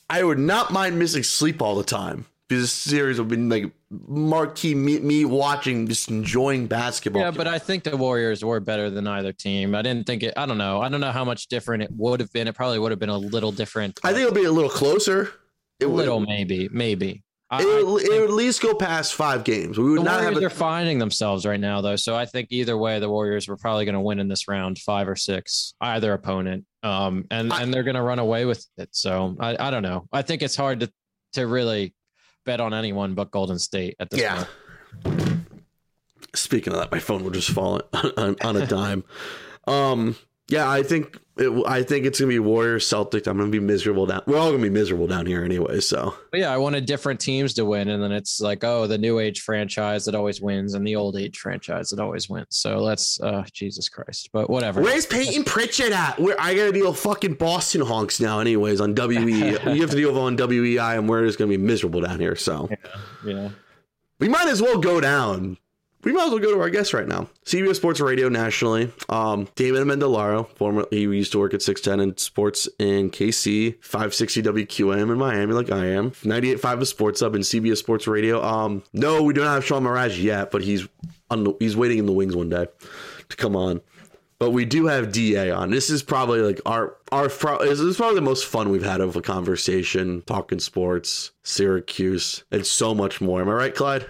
[0.09, 3.47] I would not mind missing sleep all the time because this series would have been
[3.49, 3.71] like
[4.07, 7.21] marquee me, me watching, just enjoying basketball.
[7.23, 9.75] yeah, but I think the Warriors were better than either team.
[9.75, 10.33] I didn't think it.
[10.37, 10.81] I don't know.
[10.81, 12.47] I don't know how much different it would have been.
[12.47, 13.99] It probably would have been a little different.
[14.03, 15.33] I think it'll be a little closer.
[15.79, 17.23] It a would, little, maybe, maybe.
[17.49, 19.77] I- It would, it would at least go past five games.
[19.77, 21.97] We would the not Warriors have are finding themselves right now, though.
[21.97, 24.79] So I think either way, the Warriors were probably going to win in this round,
[24.79, 26.65] five or six, either opponent.
[26.83, 28.89] Um, and I- and they're going to run away with it.
[28.93, 30.07] So I, I don't know.
[30.13, 30.91] I think it's hard to
[31.33, 31.93] to really
[32.45, 34.45] bet on anyone but Golden State at this Yeah.
[35.05, 35.45] point.
[36.33, 37.81] Speaking of that, my phone will just fall
[38.17, 39.03] on, on a dime.
[39.67, 40.15] Um,
[40.51, 43.25] yeah, I think it, I think it's gonna be Warriors Celtics.
[43.25, 44.21] I'm gonna be miserable down.
[44.27, 45.79] We're all gonna be miserable down here anyway.
[45.79, 48.97] So But yeah, I wanted different teams to win, and then it's like, oh, the
[48.97, 52.47] new age franchise that always wins, and the old age franchise that always wins.
[52.49, 54.81] So let's, uh, Jesus Christ, but whatever.
[54.81, 56.19] where's Payton Pritchard at?
[56.19, 58.39] Where I gotta deal with fucking Boston honks now.
[58.39, 59.15] Anyways, on WE,
[59.51, 62.35] you have to deal with on WEEI, and we're just gonna be miserable down here.
[62.35, 62.69] So
[63.25, 63.49] Yeah.
[64.19, 65.57] we might as well go down.
[66.03, 67.29] We might as well go to our guest right now.
[67.45, 68.91] CBS Sports Radio nationally.
[69.09, 74.41] Um, David Amendolara, former he used to work at 610 in sports in KC, 560
[74.43, 76.11] WQAM in Miami, like I am.
[76.11, 78.43] 98.5 of Sports Hub in CBS Sports Radio.
[78.43, 80.87] Um, no, we do not have Sean Mirage yet, but he's
[81.29, 82.65] the, he's waiting in the wings one day
[83.29, 83.81] to come on.
[84.39, 85.69] But we do have DA on.
[85.69, 88.99] This is probably like our our fro- this is probably the most fun we've had
[88.99, 93.39] of a conversation, talking sports, Syracuse, and so much more.
[93.41, 94.09] Am I right, Clyde?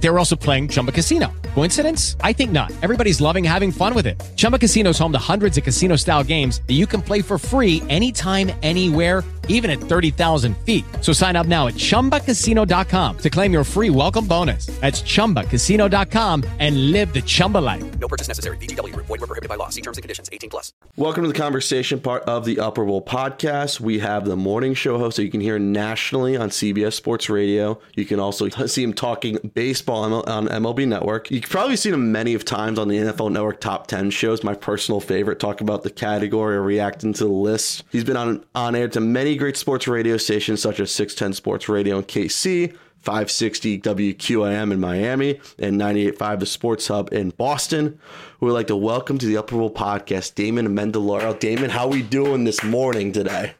[0.00, 1.30] They were also playing Chumba Casino.
[1.54, 2.16] Coincidence?
[2.22, 2.72] I think not.
[2.82, 4.20] Everybody's loving having fun with it.
[4.36, 7.38] Chumba Casino is home to hundreds of casino style games that you can play for
[7.38, 10.84] free anytime, anywhere, even at 30,000 feet.
[11.00, 14.66] So sign up now at chumbacasino.com to claim your free welcome bonus.
[14.80, 17.98] That's chumbacasino.com and live the Chumba life.
[17.98, 18.56] No purchase necessary.
[18.58, 19.06] VGW Group.
[19.06, 19.68] Void were prohibited by law.
[19.68, 20.30] See terms and conditions.
[20.32, 20.72] 18 plus.
[20.96, 23.80] Welcome to the conversation part of the Upper Bowl podcast.
[23.80, 27.80] We have the morning show host that you can hear nationally on CBS Sports Radio.
[27.96, 31.30] You can also see him talking baseball on MLB Network.
[31.30, 34.44] You've probably seen him many of times on the NFL Network Top 10 shows.
[34.44, 37.84] My personal favorite, talk about the category or reacting to the list.
[37.90, 41.68] He's been on, on air to many great sports radio stations such as 610 Sports
[41.68, 47.98] Radio in KC, 560 WQAM in Miami, and 98.5 The Sports Hub in Boston.
[48.40, 51.38] We would like to welcome to the Upper Bowl podcast Damon Amendolara.
[51.38, 53.54] Damon, how are we doing this morning today?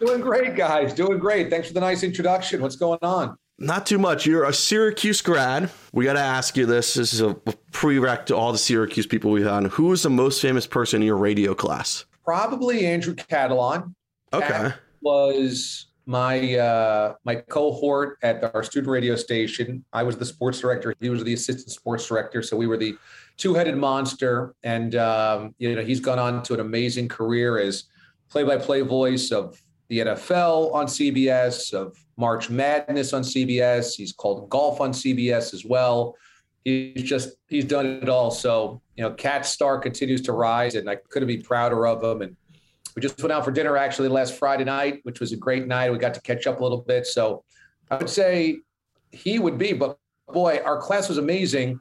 [0.00, 0.92] Doing great, guys.
[0.92, 1.50] Doing great.
[1.50, 2.60] Thanks for the nice introduction.
[2.60, 3.38] What's going on?
[3.58, 4.26] Not too much.
[4.26, 5.70] You're a Syracuse grad.
[5.92, 6.94] We got to ask you this.
[6.94, 7.34] This is a
[7.70, 9.64] prereq to all the Syracuse people we've had.
[9.66, 12.04] Who is the most famous person in your radio class?
[12.24, 13.94] Probably Andrew Catalon.
[14.32, 14.48] Okay.
[14.48, 19.84] Cat was my uh, my cohort at our student radio station.
[19.92, 20.94] I was the sports director.
[21.00, 22.42] He was the assistant sports director.
[22.42, 22.96] So we were the
[23.36, 24.54] two-headed monster.
[24.64, 27.84] And um, you know, he's gone on to an amazing career as
[28.28, 33.94] play-by-play voice of the NFL on CBS, of March Madness on CBS.
[33.94, 36.16] He's called golf on CBS as well.
[36.64, 38.30] He's just he's done it all.
[38.30, 42.22] So you know, Cat Star continues to rise, and I couldn't be prouder of him.
[42.22, 42.36] And
[42.96, 45.90] we just went out for dinner actually last Friday night, which was a great night.
[45.90, 47.06] We got to catch up a little bit.
[47.06, 47.44] So
[47.90, 48.58] I would say
[49.10, 49.98] he would be, but
[50.32, 51.80] boy, our class was amazing.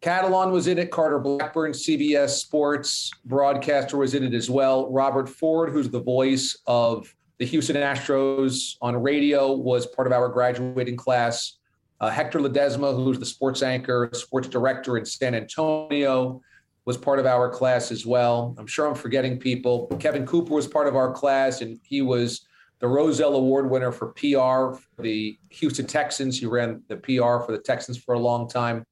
[0.00, 0.90] Catalon was in it.
[0.90, 4.90] Carter Blackburn, CBS Sports broadcaster, was in it as well.
[4.90, 10.28] Robert Ford, who's the voice of the Houston Astros on radio, was part of our
[10.28, 11.58] graduating class.
[12.00, 16.40] Uh, Hector Ledesma, who's the sports anchor, sports director in San Antonio,
[16.86, 18.54] was part of our class as well.
[18.58, 19.86] I'm sure I'm forgetting people.
[19.98, 22.46] Kevin Cooper was part of our class, and he was
[22.78, 26.40] the Rozelle Award winner for PR for the Houston Texans.
[26.40, 28.86] He ran the PR for the Texans for a long time.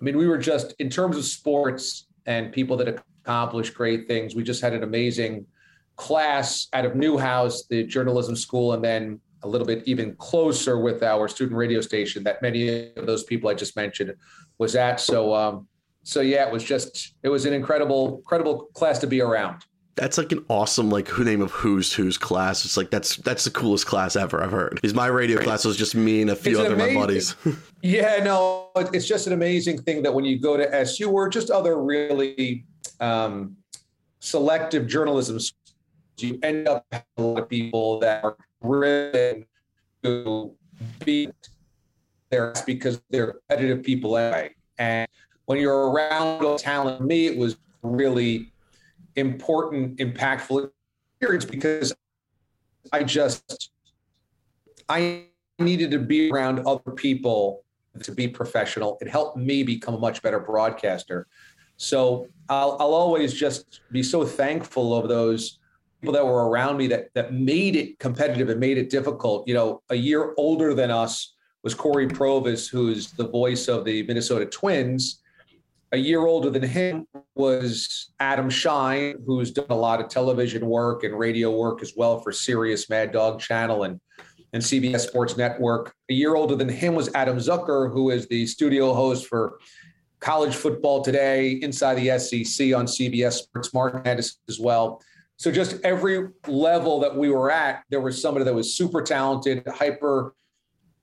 [0.00, 4.34] I mean, we were just in terms of sports and people that accomplished great things.
[4.34, 5.46] We just had an amazing
[5.96, 11.02] class out of Newhouse, the journalism school, and then a little bit even closer with
[11.02, 14.14] our student radio station that many of those people I just mentioned
[14.58, 15.00] was at.
[15.00, 15.66] So, um,
[16.04, 19.64] so yeah, it was just it was an incredible, incredible class to be around.
[19.94, 22.64] That's like an awesome like who name of who's who's class.
[22.64, 24.74] It's like that's that's the coolest class ever I've heard.
[24.76, 27.34] Because my radio class was just me and a few It's other of my buddies.
[27.84, 31.50] Yeah, no, it's just an amazing thing that when you go to SU or just
[31.50, 32.64] other really
[33.00, 33.56] um,
[34.20, 35.74] selective journalism, schools,
[36.18, 39.44] you end up having a lot of people that are driven
[40.04, 40.54] to
[41.04, 41.28] be
[42.30, 44.54] there because they're competitive people anyway.
[44.78, 45.08] And
[45.46, 48.51] when you're around talent, me, it was really
[49.16, 50.70] important, impactful
[51.20, 51.94] experience because
[52.92, 53.70] I just
[54.88, 55.26] I
[55.58, 57.64] needed to be around other people
[58.02, 58.98] to be professional.
[59.00, 61.26] It helped me become a much better broadcaster.
[61.76, 65.58] So I'll, I'll always just be so thankful of those
[66.00, 69.46] people that were around me that that made it competitive and made it difficult.
[69.46, 74.02] You know, a year older than us was Cory Provus, who's the voice of the
[74.04, 75.21] Minnesota Twins.
[75.92, 81.04] A year older than him was Adam Schein, who's done a lot of television work
[81.04, 84.00] and radio work as well for Sirius Mad Dog Channel and
[84.52, 85.94] and CBS Sports Network.
[86.10, 89.58] A year older than him was Adam Zucker, who is the studio host for
[90.20, 95.02] College Football Today, Inside the SEC on CBS Sports Madness as well.
[95.36, 99.66] So just every level that we were at, there was somebody that was super talented,
[99.66, 100.34] hyper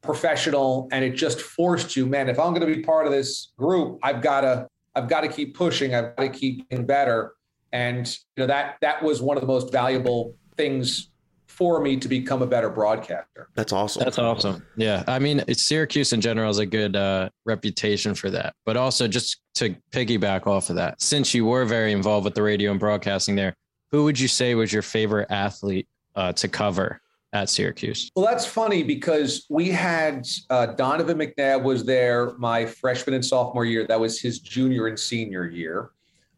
[0.02, 2.30] professional, and it just forced you, man.
[2.30, 4.68] If I'm going to be part of this group, I've got to,
[5.00, 5.96] I've got to keep pushing.
[5.96, 7.34] I've got to keep getting better.
[7.72, 11.10] And you know that that was one of the most valuable things
[11.48, 13.50] for me to become a better broadcaster.
[13.54, 14.04] That's awesome.
[14.04, 14.66] That's awesome.
[14.76, 15.04] Yeah.
[15.08, 18.56] I mean, it's Syracuse in general has a good uh, reputation for that.
[18.66, 22.44] But also, just to piggyback off of that, since you were very involved with the
[22.44, 23.56] radio and broadcasting there,
[23.92, 27.02] who would you say was your favorite athlete uh, to cover
[27.34, 28.10] at Syracuse?
[28.16, 33.66] Well, that's funny because we had uh, Donovan McNabb was there my freshman and sophomore
[33.66, 33.86] year.
[33.88, 35.92] That was his junior and senior year.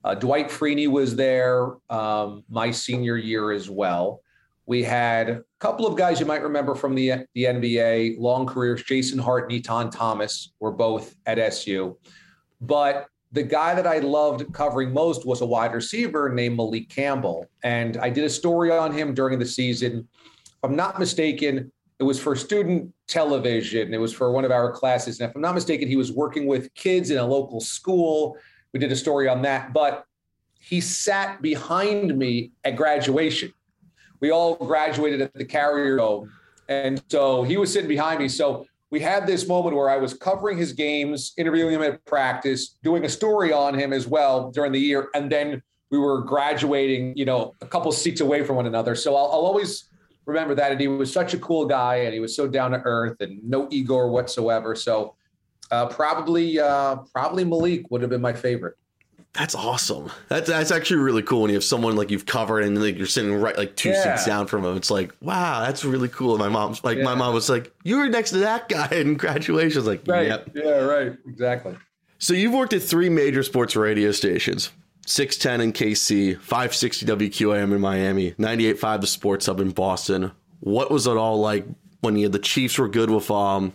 [0.03, 4.21] Uh, Dwight Freeney was there um, my senior year as well.
[4.65, 8.83] We had a couple of guys you might remember from the, the NBA, long careers.
[8.83, 11.97] Jason Hart and Etan Thomas were both at SU.
[12.61, 17.45] But the guy that I loved covering most was a wide receiver named Malik Campbell.
[17.63, 20.07] And I did a story on him during the season.
[20.63, 23.95] If I'm not mistaken, it was for student television.
[23.95, 25.19] It was for one of our classes.
[25.19, 28.37] And if I'm not mistaken, he was working with kids in a local school.
[28.71, 29.73] We did a story on that.
[29.73, 30.05] But
[30.59, 33.51] he sat behind me at graduation.
[34.19, 36.31] We all graduated at the Carrier Dome.
[36.69, 38.27] And so he was sitting behind me.
[38.27, 42.77] So we had this moment where I was covering his games, interviewing him at practice,
[42.83, 45.09] doing a story on him as well during the year.
[45.15, 48.93] And then we were graduating, you know, a couple seats away from one another.
[48.93, 49.90] So I'll, I'll always
[50.31, 50.71] remember that.
[50.71, 53.43] And he was such a cool guy and he was so down to earth and
[53.43, 54.75] no ego whatsoever.
[54.75, 55.15] So
[55.69, 58.75] uh, probably, uh, probably Malik would have been my favorite.
[59.33, 60.11] That's awesome.
[60.27, 63.07] That's that's actually really cool when you have someone like you've covered and like you're
[63.07, 64.15] sitting right like two Yeah.
[64.17, 64.75] seats down from him.
[64.75, 66.31] It's like, wow, that's really cool.
[66.31, 69.15] And my mom's like, my mom was like, you were next to that guy in
[69.15, 69.77] graduation.
[69.77, 70.27] I was like, Right.
[70.27, 70.49] yep.
[70.53, 71.13] Yeah, right.
[71.25, 71.77] Exactly.
[72.19, 74.69] So you've worked at three major sports radio stations.
[75.11, 80.31] 610 in KC, 560 WQAM in Miami, 98.5 the Sports Hub in Boston.
[80.61, 81.65] What was it all like
[81.99, 83.73] when you the Chiefs were good with um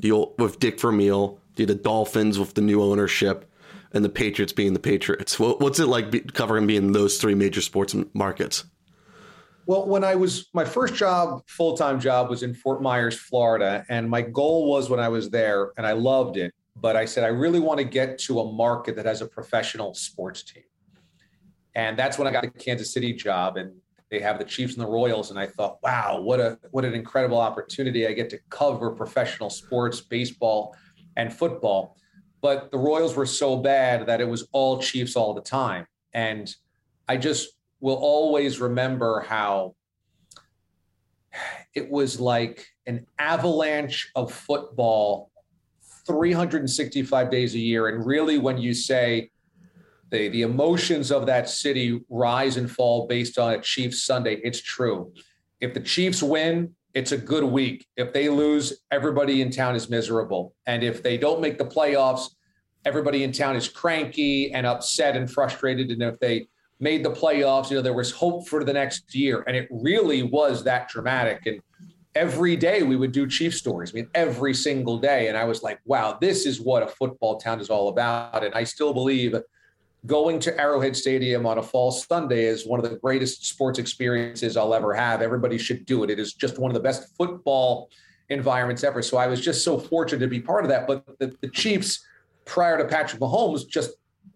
[0.00, 3.50] the old, with Dick Vermeil, the, the Dolphins with the new ownership,
[3.92, 5.40] and the Patriots being the Patriots?
[5.40, 8.64] What, what's it like be, covering being those three major sports markets?
[9.64, 13.86] Well, when I was my first job, full time job, was in Fort Myers, Florida,
[13.88, 16.52] and my goal was when I was there, and I loved it.
[16.78, 19.94] But I said I really want to get to a market that has a professional
[19.94, 20.64] sports team,
[21.74, 23.56] and that's when I got the Kansas City job.
[23.56, 23.72] And
[24.10, 26.94] they have the Chiefs and the Royals, and I thought, wow, what a what an
[26.94, 28.06] incredible opportunity!
[28.06, 30.76] I get to cover professional sports, baseball,
[31.16, 31.96] and football.
[32.42, 36.54] But the Royals were so bad that it was all Chiefs all the time, and
[37.08, 37.48] I just
[37.80, 39.74] will always remember how
[41.74, 45.30] it was like an avalanche of football
[46.06, 47.88] 365 days a year.
[47.88, 49.30] And really, when you say
[50.10, 54.60] the, the emotions of that city rise and fall based on a Chiefs Sunday, it's
[54.60, 55.12] true.
[55.60, 57.86] If the Chiefs win, it's a good week.
[57.96, 60.54] If they lose, everybody in town is miserable.
[60.66, 62.30] And if they don't make the playoffs,
[62.86, 65.90] everybody in town is cranky and upset and frustrated.
[65.90, 66.46] And if they
[66.80, 69.44] made the playoffs, you know, there was hope for the next year.
[69.46, 71.44] And it really was that dramatic.
[71.46, 71.60] And
[72.16, 73.92] every day we would do Chief stories.
[73.92, 75.28] I mean, every single day.
[75.28, 78.42] And I was like, wow, this is what a football town is all about.
[78.42, 79.36] And I still believe
[80.06, 84.56] going to Arrowhead Stadium on a fall Sunday is one of the greatest sports experiences
[84.56, 85.20] I'll ever have.
[85.20, 86.10] Everybody should do it.
[86.10, 87.90] It is just one of the best football
[88.30, 89.02] environments ever.
[89.02, 90.86] So I was just so fortunate to be part of that.
[90.86, 92.04] But the, the Chiefs,
[92.46, 93.90] prior to Patrick Mahomes, just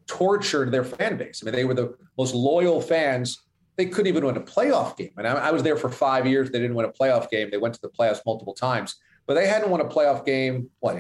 [0.07, 1.43] tortured their fan base.
[1.43, 3.39] I mean, they were the most loyal fans.
[3.81, 5.13] They couldn't even win a playoff game.
[5.17, 6.51] And I, I was there for five years.
[6.51, 7.49] They didn't win a playoff game.
[7.51, 10.99] They went to the playoffs multiple times, but they hadn't won a playoff game, what,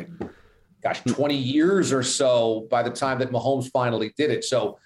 [0.82, 4.44] gosh, 20 years or so by the time that Mahomes finally did it.
[4.44, 4.78] So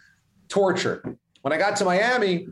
[0.48, 1.16] torture.
[1.42, 2.48] When I got to Miami,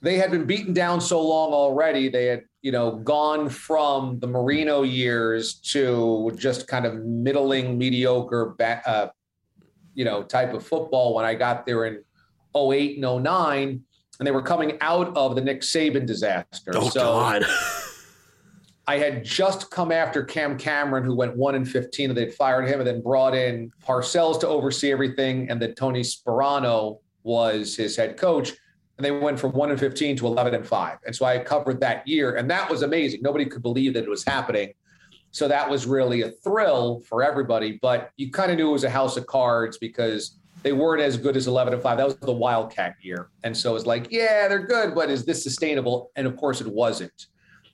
[0.00, 2.08] they had been beaten down so long already.
[2.08, 8.56] They had, you know, gone from the Marino years to just kind of middling, mediocre,
[8.86, 9.08] uh,
[9.92, 12.02] you know, type of football when I got there in
[12.56, 13.84] 08 and 09.
[14.18, 16.72] And they were coming out of the Nick Saban disaster.
[16.74, 17.44] Oh, so, God.
[18.88, 22.66] I had just come after Cam Cameron, who went one and fifteen, and they'd fired
[22.66, 27.96] him, and then brought in Parcells to oversee everything, and then Tony Sparano was his
[27.96, 28.52] head coach,
[28.96, 30.96] and they went from one and fifteen to eleven and five.
[31.04, 33.20] And so I covered that year, and that was amazing.
[33.20, 34.72] Nobody could believe that it was happening.
[35.32, 37.78] So that was really a thrill for everybody.
[37.82, 41.16] But you kind of knew it was a house of cards because they weren't as
[41.16, 41.96] good as 11 and 5.
[41.96, 43.28] That was the Wildcat year.
[43.44, 46.10] And so it's like, yeah, they're good, but is this sustainable?
[46.16, 47.26] And of course, it wasn't.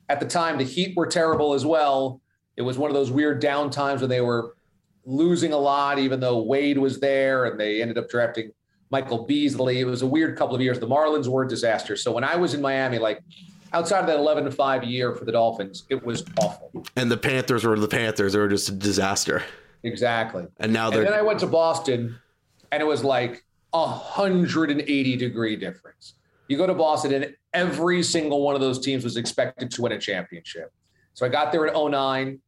[0.09, 2.21] At the time, the Heat were terrible as well.
[2.57, 4.55] It was one of those weird down times when they were
[5.07, 8.51] losing a lot, even though Wade was there and they ended up drafting
[8.91, 9.81] Michael Beasley.
[9.81, 10.79] It was a weird couple of years.
[10.79, 11.97] The Marlins were a disaster.
[11.97, 13.21] So when I was in Miami, like
[13.73, 16.71] outside of that 11 to 5 year for the Dolphins, it was awful.
[16.97, 18.35] And the Panthers were the Panthers.
[18.35, 19.43] They were just a disaster.
[19.83, 20.47] Exactly.
[20.59, 21.01] And now they're.
[21.01, 22.19] And then I went to Boston
[22.75, 26.15] and it was like a 180 degree difference.
[26.49, 29.93] You go to Boston and every single one of those teams was expected to win
[29.93, 30.73] a championship.
[31.15, 32.41] So I got there at 09.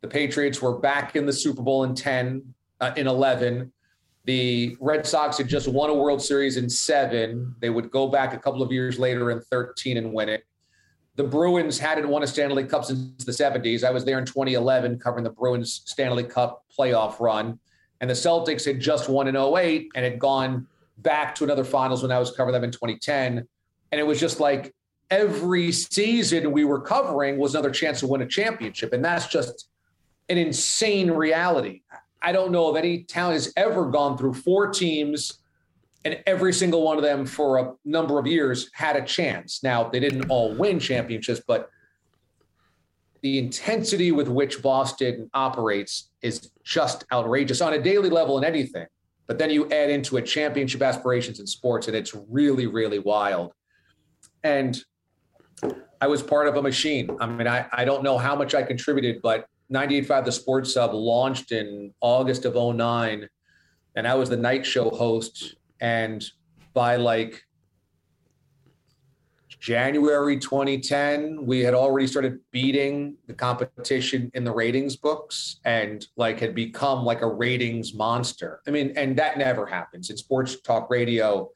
[0.00, 3.70] The Patriots were back in the Super Bowl in 10, uh, in 11.
[4.24, 7.54] The Red Sox had just won a World Series in seven.
[7.60, 10.44] They would go back a couple of years later in 13 and win it.
[11.16, 13.84] The Bruins hadn't won a Stanley Cup since the 70s.
[13.84, 17.58] I was there in 2011 covering the Bruins Stanley Cup playoff run.
[18.00, 20.66] And the Celtics had just won in 08 and had gone
[20.98, 23.46] back to another finals when I was covering them in 2010.
[23.92, 24.74] And it was just like
[25.10, 28.92] every season we were covering was another chance to win a championship.
[28.92, 29.68] And that's just
[30.28, 31.82] an insane reality.
[32.22, 35.38] I don't know if any town has ever gone through four teams
[36.04, 39.62] and every single one of them for a number of years had a chance.
[39.62, 41.70] Now, they didn't all win championships, but
[43.26, 48.86] the intensity with which Boston operates is just outrageous on a daily level in anything.
[49.26, 53.50] But then you add into it championship aspirations in sports, and it's really, really wild.
[54.44, 54.80] And
[56.00, 57.16] I was part of a machine.
[57.20, 60.94] I mean, I, I don't know how much I contributed, but 98.5 The Sports Hub
[60.94, 63.28] launched in August of 09,
[63.96, 65.56] and I was the night show host.
[65.80, 66.24] And
[66.74, 67.42] by like
[69.66, 76.38] January 2010, we had already started beating the competition in the ratings books and like
[76.38, 78.60] had become like a ratings monster.
[78.68, 81.50] I mean, and that never happens in sports talk radio.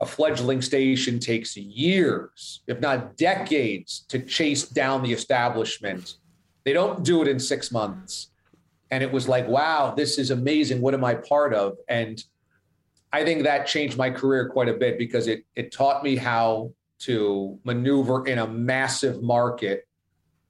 [0.00, 6.16] A fledgling station takes years, if not decades, to chase down the establishment.
[6.64, 8.30] They don't do it in six months.
[8.90, 10.80] And it was like, wow, this is amazing.
[10.80, 11.76] What am I part of?
[11.86, 12.24] And
[13.12, 16.72] I think that changed my career quite a bit because it it taught me how
[17.00, 19.86] to maneuver in a massive market,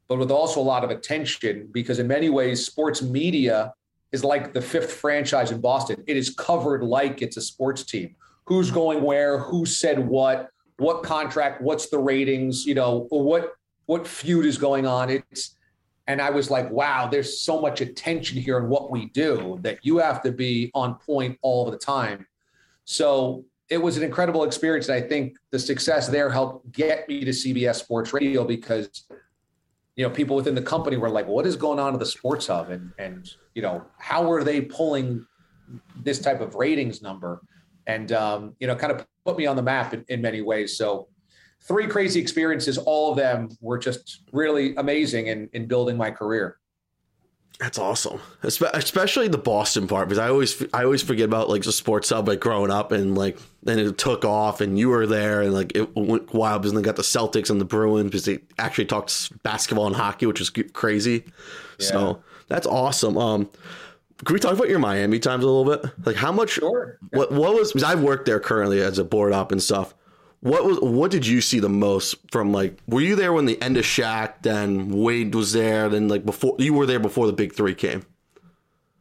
[0.08, 3.72] but with also a lot of attention because, in many ways, sports media
[4.12, 6.02] is like the fifth franchise in Boston.
[6.06, 8.14] It is covered like it's a sports team.
[8.46, 9.38] Who's going where?
[9.38, 10.50] Who said what?
[10.78, 11.62] What contract?
[11.62, 12.64] What's the ratings?
[12.64, 13.54] You know, what
[13.86, 15.10] what feud is going on?
[15.10, 15.56] It's
[16.08, 19.78] and I was like, wow, there's so much attention here in what we do that
[19.82, 22.26] you have to be on point all the time.
[22.84, 24.88] So it was an incredible experience.
[24.88, 29.04] And I think the success there helped get me to CBS Sports Radio because,
[29.96, 32.46] you know, people within the company were like, what is going on to the sports
[32.46, 32.70] hub?
[32.70, 35.26] And, and, you know, how are they pulling
[36.02, 37.40] this type of ratings number?
[37.88, 40.76] And, um, you know, kind of put me on the map in, in many ways.
[40.76, 41.08] So
[41.62, 46.58] three crazy experiences, all of them were just really amazing in, in building my career.
[47.58, 51.72] That's awesome, especially the Boston part because I always I always forget about like the
[51.72, 55.40] sports hub like growing up and like then it took off and you were there
[55.40, 58.40] and like it went wild because they got the Celtics and the Bruins because they
[58.58, 61.24] actually talked basketball and hockey, which is crazy.
[61.78, 61.86] Yeah.
[61.86, 63.16] So that's awesome.
[63.16, 63.48] Um,
[64.24, 65.90] can we talk about your Miami times a little bit?
[66.04, 66.50] Like how much?
[66.50, 66.98] Sure.
[67.10, 67.72] What what was?
[67.72, 69.94] Because I've worked there currently as a board op and stuff.
[70.40, 73.60] What was what did you see the most from like were you there when the
[73.62, 77.32] end of Shaq then Wade was there then like before you were there before the
[77.32, 78.04] big 3 came?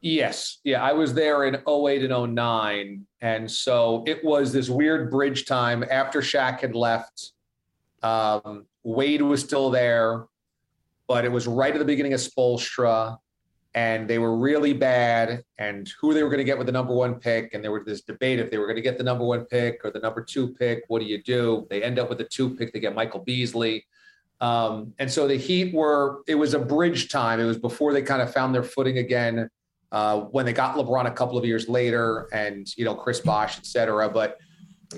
[0.02, 0.60] Yes.
[0.64, 5.46] Yeah, I was there in 08 and 09 and so it was this weird bridge
[5.46, 7.32] time after Shaq had left.
[8.04, 10.26] Um, Wade was still there,
[11.08, 13.18] but it was right at the beginning of Spoelstra
[13.76, 16.96] and they were really bad and who they were going to get with the number
[16.96, 19.26] one pick and there was this debate if they were going to get the number
[19.26, 21.68] one pick or the number two pick what do you do?
[21.70, 23.86] They end up with the two pick they get michael beasley.
[24.42, 28.02] Um, and so the heat were it was a bridge time it was before they
[28.02, 29.50] kind of found their footing again
[29.92, 33.58] uh, when they got lebron a couple of years later and you know chris bosh
[33.58, 34.38] et cetera but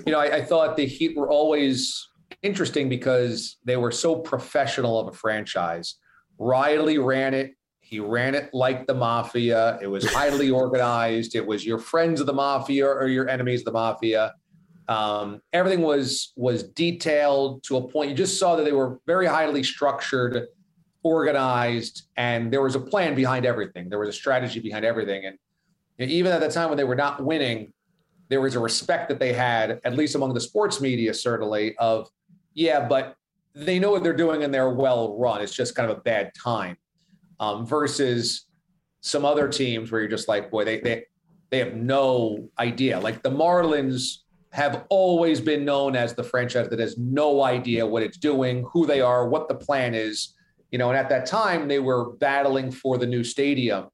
[0.04, 2.08] you know I, I thought the heat were always
[2.42, 5.96] interesting because they were so professional of a franchise.
[6.38, 7.57] Riley ran it
[7.88, 9.78] he ran it like the mafia.
[9.80, 11.34] It was highly organized.
[11.34, 14.34] It was your friends of the mafia or your enemies of the mafia.
[14.88, 18.10] Um, everything was was detailed to a point.
[18.10, 20.48] You just saw that they were very highly structured,
[21.02, 23.88] organized, and there was a plan behind everything.
[23.88, 25.24] There was a strategy behind everything.
[25.24, 27.72] And even at the time when they were not winning,
[28.28, 32.10] there was a respect that they had, at least among the sports media, certainly, of
[32.52, 33.16] yeah, but
[33.54, 35.40] they know what they're doing and they're well run.
[35.40, 36.76] It's just kind of a bad time
[37.40, 38.46] um, versus
[39.00, 41.04] some other teams where you're just like, boy, they they
[41.50, 42.98] they have no idea.
[43.00, 44.18] Like the Marlins
[44.52, 48.86] have always been known as the franchise that has no idea what it's doing, who
[48.86, 50.34] they are, what the plan is.
[50.70, 53.88] You know, and at that time they were battling for the new stadium,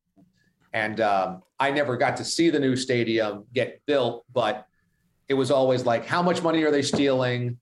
[0.72, 4.66] and um, I never got to see the new stadium get built, but
[5.28, 7.59] it was always like, how much money are they stealing?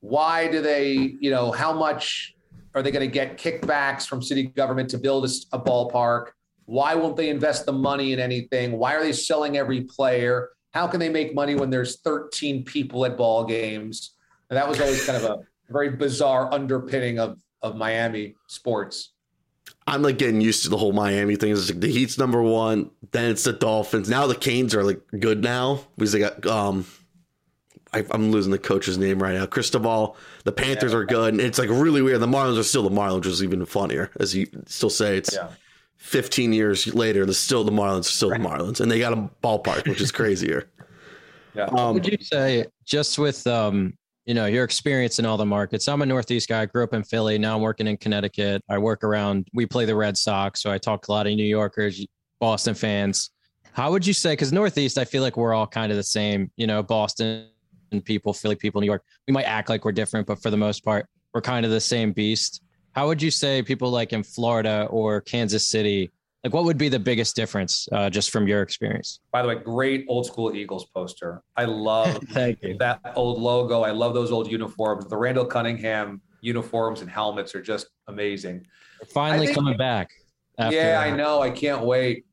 [0.00, 2.34] Why do they, you know, how much
[2.74, 6.28] are they going to get kickbacks from city government to build a, a ballpark?
[6.66, 8.78] Why won't they invest the money in anything?
[8.78, 10.50] Why are they selling every player?
[10.72, 14.14] How can they make money when there's 13 people at ball games?
[14.48, 19.12] And that was always kind of a very bizarre underpinning of of Miami sports.
[19.86, 21.52] I'm like getting used to the whole Miami thing.
[21.52, 24.08] It's like the Heat's number one, then it's the Dolphins.
[24.08, 26.86] Now the Canes are like good now because they got um
[27.92, 29.46] I, am losing the coach's name right now.
[29.46, 30.16] Cristobal.
[30.44, 30.98] The Panthers yeah.
[30.98, 31.34] are good.
[31.34, 32.20] And it's like really weird.
[32.20, 35.16] The Marlins are still the Marlins, which is even funnier, as you still say.
[35.16, 35.50] It's yeah.
[35.96, 37.26] 15 years later.
[37.26, 38.40] The still the Marlins, still right.
[38.40, 40.68] the Marlins, and they got a ballpark, which is crazier.
[41.54, 41.64] yeah.
[41.64, 45.88] Um, would you say just with um, you know your experience in all the markets?
[45.88, 46.62] I'm a Northeast guy.
[46.62, 47.38] I grew up in Philly.
[47.38, 48.62] Now I'm working in Connecticut.
[48.68, 49.48] I work around.
[49.52, 52.04] We play the Red Sox, so I talk to a lot of New Yorkers,
[52.40, 53.30] Boston fans.
[53.72, 54.32] How would you say?
[54.32, 56.50] Because Northeast, I feel like we're all kind of the same.
[56.56, 57.48] You know, Boston
[58.00, 60.56] people, Philly people, in New York, we might act like we're different, but for the
[60.56, 62.62] most part, we're kind of the same beast.
[62.92, 66.10] How would you say people like in Florida or Kansas City,
[66.44, 69.20] like what would be the biggest difference uh, just from your experience?
[69.32, 71.42] By the way, great old school Eagles poster.
[71.56, 73.82] I love that old logo.
[73.82, 75.06] I love those old uniforms.
[75.06, 78.66] The Randall Cunningham uniforms and helmets are just amazing.
[79.00, 80.10] They're finally think, coming back.
[80.58, 81.40] After, yeah, I know.
[81.40, 82.26] I can't wait.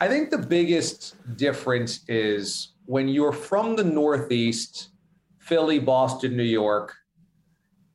[0.00, 4.88] I think the biggest difference is when you're from the Northeast
[5.38, 6.96] Philly, Boston, New York,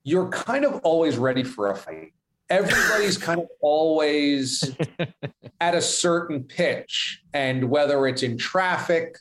[0.05, 2.13] you're kind of always ready for a fight.
[2.49, 4.73] Everybody's kind of always
[5.59, 7.21] at a certain pitch.
[7.33, 9.17] And whether it's in traffic,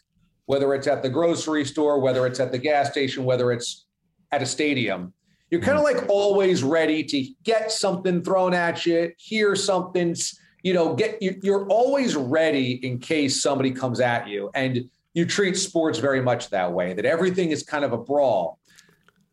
[0.47, 3.87] whether it's at the grocery store, whether it's at the gas station, whether it's
[4.31, 5.13] at a stadium,
[5.51, 5.99] you're kind of mm-hmm.
[5.99, 10.15] like always ready to get something thrown at you, hear something,
[10.63, 14.53] you know, get you're always ready in case somebody comes at you.
[14.55, 18.59] And you treat sports very much that way, that everything is kind of a brawl.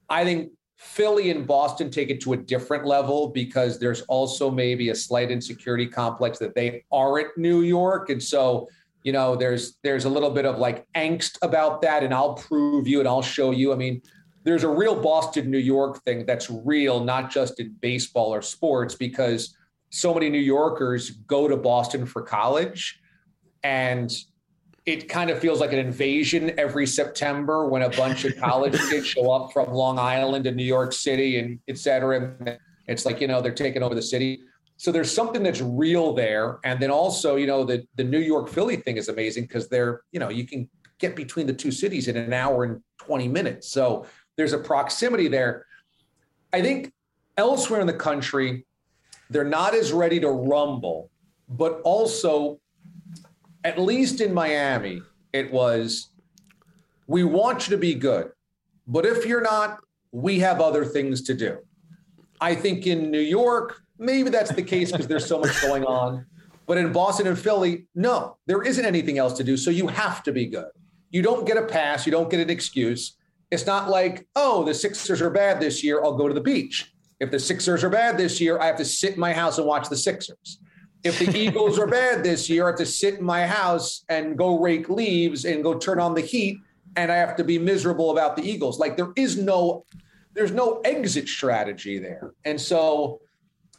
[0.10, 4.90] I think Philly and Boston take it to a different level because there's also maybe
[4.90, 8.10] a slight insecurity complex that they aren't New York.
[8.10, 8.68] And so,
[9.04, 12.88] you know, there's there's a little bit of like angst about that, and I'll prove
[12.88, 13.74] you and I'll show you.
[13.74, 14.02] I mean,
[14.44, 18.96] there's a real Boston, New York thing that's real, not just in baseball or sports,
[18.96, 19.56] because
[19.90, 23.00] so many New Yorkers go to Boston for college.
[23.64, 24.12] And
[24.86, 29.08] it kind of feels like an invasion every September when a bunch of college kids
[29.08, 32.34] show up from Long Island and New York City and et cetera.
[32.40, 32.58] And
[32.88, 34.42] it's like, you know, they're taking over the city.
[34.78, 36.60] So there's something that's real there.
[36.64, 40.02] And then also, you know, the, the New York Philly thing is amazing because they're,
[40.12, 40.68] you know, you can
[40.98, 43.70] get between the two cities in an hour and 20 minutes.
[43.70, 44.08] So
[44.38, 45.68] there's a proximity there.
[46.52, 46.92] I think
[47.38, 48.66] elsewhere in the country,
[49.30, 51.12] they're not as ready to rumble,
[51.48, 52.60] but also
[53.64, 55.02] at least in Miami,
[55.34, 56.10] it was
[57.08, 58.32] we want you to be good.
[58.88, 59.80] But if you're not,
[60.12, 61.60] we have other things to do.
[62.40, 66.26] I think in New York, maybe that's the case because there's so much going on.
[66.66, 69.58] But in Boston and Philly, no, there isn't anything else to do.
[69.58, 70.70] So you have to be good.
[71.10, 73.18] You don't get a pass, you don't get an excuse.
[73.52, 76.94] It's not like, oh, the Sixers are bad this year, I'll go to the beach.
[77.20, 79.68] If the Sixers are bad this year, I have to sit in my house and
[79.68, 80.60] watch the Sixers
[81.04, 84.38] if the Eagles are bad this year, I have to sit in my house and
[84.38, 86.58] go rake leaves and go turn on the heat,
[86.96, 88.80] and I have to be miserable about the Eagles.
[88.80, 89.86] Like there is no,
[90.34, 93.22] there's no exit strategy there, and so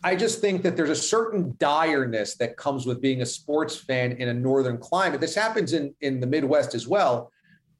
[0.05, 4.13] I just think that there's a certain direness that comes with being a sports fan
[4.13, 5.21] in a northern climate.
[5.21, 7.31] This happens in in the Midwest as well.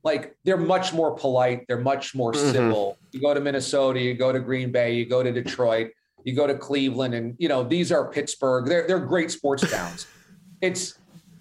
[0.05, 2.53] Like they're much more polite, they're much more mm-hmm.
[2.53, 2.99] civil.
[3.13, 5.91] You go to Minnesota, you go to Green Bay, you go to Detroit
[6.25, 8.67] you go to Cleveland, and you know these are Pittsburgh.
[8.67, 10.07] They're they're great sports towns.
[10.63, 10.97] It's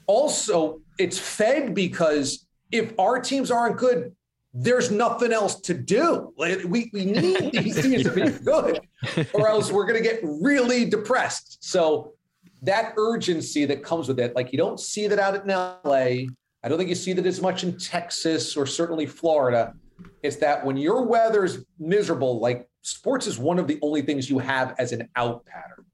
[0.08, 4.16] also it's fed because if our teams aren't good,
[4.54, 6.34] there's nothing else to do.
[6.38, 8.82] We, we need these teams to be good,
[9.34, 11.64] or else we're going to get really depressed.
[11.64, 12.14] So
[12.64, 16.28] that urgency that comes with it, like you don't see that out in LA.
[16.64, 19.74] I don't think you see that as much in Texas or certainly Florida.
[20.22, 24.40] It's that when your weather's miserable, like sports is one of the only things you
[24.40, 25.86] have as an out pattern.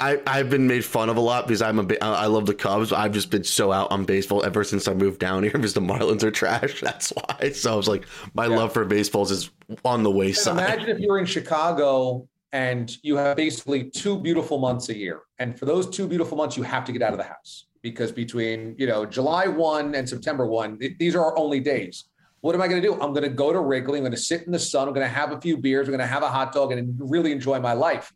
[0.00, 2.92] I, I've been made fun of a lot because I'm a I love the Cubs.
[2.92, 5.80] I've just been so out on baseball ever since I moved down here because the
[5.80, 6.80] Marlins are trash.
[6.82, 7.50] That's why.
[7.50, 8.56] So I was like, my yeah.
[8.56, 9.50] love for baseballs is
[9.84, 10.44] on the wayside.
[10.44, 15.22] So imagine if you're in Chicago and you have basically two beautiful months a year,
[15.38, 18.10] and for those two beautiful months, you have to get out of the house because
[18.10, 22.04] between you know July one and September one, these are our only days.
[22.44, 22.92] What am I going to do?
[23.00, 23.96] I'm going to go to Wrigley.
[23.96, 24.86] I'm going to sit in the sun.
[24.86, 25.88] I'm going to have a few beers.
[25.88, 28.12] I'm going to have a hot dog and really enjoy my life.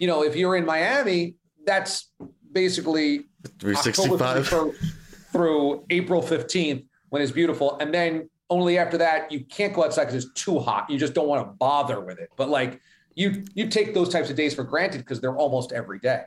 [0.00, 2.10] You know, if you're in Miami, that's
[2.50, 3.28] basically
[3.60, 4.74] 365 through,
[5.30, 7.78] through April 15th when it's beautiful.
[7.78, 10.90] And then only after that, you can't go outside because it's too hot.
[10.90, 12.30] You just don't want to bother with it.
[12.34, 12.80] But like
[13.14, 16.22] you, you take those types of days for granted because they're almost every day.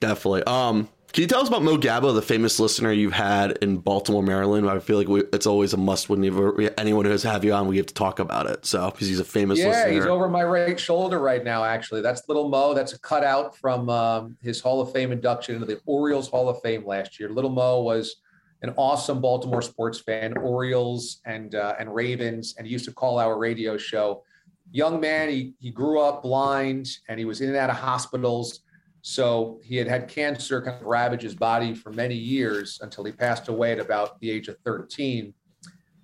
[0.00, 0.42] Definitely.
[0.42, 4.20] Um, can you tell us about Mo Gaba, the famous listener you've had in Baltimore,
[4.20, 4.68] Maryland?
[4.68, 7.68] I feel like we, it's always a must whenever anyone who has have you on,
[7.68, 8.66] we have to talk about it.
[8.66, 9.70] So because he's a famous listener.
[9.70, 9.94] yeah, listener.
[9.94, 11.62] he's over my right shoulder right now.
[11.62, 12.74] Actually, that's little Mo.
[12.74, 16.60] That's a cutout from um, his Hall of Fame induction into the Orioles Hall of
[16.62, 17.28] Fame last year.
[17.28, 18.16] Little Mo was
[18.62, 23.20] an awesome Baltimore sports fan, Orioles and uh, and Ravens, and he used to call
[23.20, 24.24] our radio show.
[24.72, 28.63] Young man, he he grew up blind, and he was in and out of hospitals
[29.06, 33.12] so he had had cancer kind of ravage his body for many years until he
[33.12, 35.34] passed away at about the age of 13.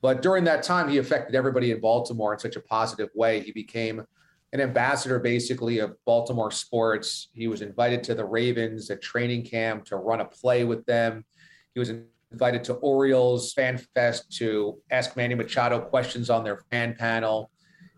[0.02, 3.40] But during that time, he affected everybody in Baltimore in such a positive way.
[3.40, 4.04] He became
[4.52, 7.28] an ambassador basically of Baltimore sports.
[7.32, 11.24] He was invited to the Ravens at training camp to run a play with them.
[11.72, 11.90] He was
[12.30, 17.50] invited to Orioles Fan Fest to ask Manny Machado questions on their fan panel.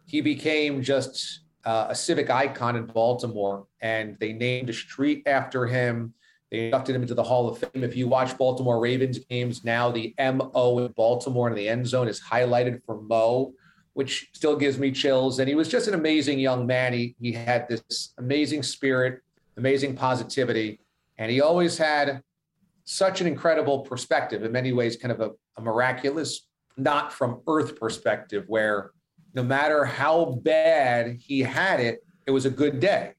[0.07, 5.67] He became just uh, a civic icon in Baltimore, and they named a street after
[5.67, 6.15] him.
[6.51, 7.85] They inducted him into the Hall of Fame.
[7.85, 12.09] If you watch Baltimore Ravens games now, the MO in Baltimore in the end zone
[12.09, 13.55] is highlighted for Mo,
[13.95, 15.39] which still gives me chills.
[15.39, 16.93] And he was just an amazing young man.
[16.93, 19.23] He, he had this amazing spirit,
[19.57, 20.81] amazing positivity,
[21.17, 22.23] and he always had
[22.85, 27.79] such an incredible perspective, in many ways, kind of a, a miraculous, not from earth
[27.79, 28.91] perspective, where
[29.35, 33.13] no matter how bad he had it, it was a good day.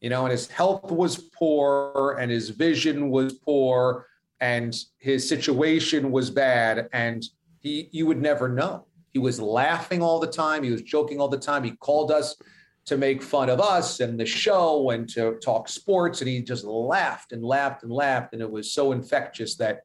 [0.00, 4.06] You know, and his health was poor and his vision was poor
[4.40, 6.88] and his situation was bad.
[6.92, 7.24] And
[7.60, 8.86] he you would never know.
[9.12, 10.64] He was laughing all the time.
[10.64, 11.62] He was joking all the time.
[11.62, 12.34] He called us
[12.86, 16.20] to make fun of us and the show and to talk sports.
[16.20, 18.32] And he just laughed and laughed and laughed.
[18.32, 19.82] And it was so infectious that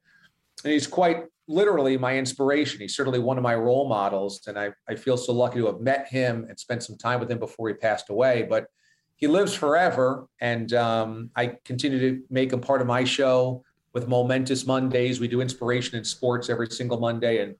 [0.63, 2.81] and he's quite literally my inspiration.
[2.81, 4.41] He's certainly one of my role models.
[4.47, 7.31] And I, I feel so lucky to have met him and spent some time with
[7.31, 8.45] him before he passed away.
[8.49, 8.67] But
[9.15, 10.27] he lives forever.
[10.41, 15.19] And um, I continue to make him part of my show with Momentous Mondays.
[15.19, 17.41] We do inspiration in sports every single Monday.
[17.41, 17.55] And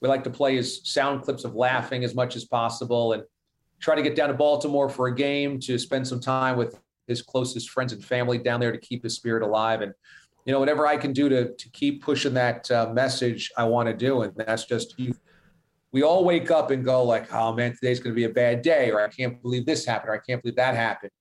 [0.00, 3.22] we like to play his sound clips of laughing as much as possible and
[3.80, 7.22] try to get down to Baltimore for a game to spend some time with his
[7.22, 9.80] closest friends and family down there to keep his spirit alive.
[9.80, 9.94] And
[10.48, 13.86] you know, whatever I can do to to keep pushing that uh, message, I want
[13.90, 15.14] to do, and that's just you.
[15.92, 18.62] We all wake up and go like, "Oh man, today's going to be a bad
[18.62, 21.12] day," or "I can't believe this happened," or "I can't believe that happened."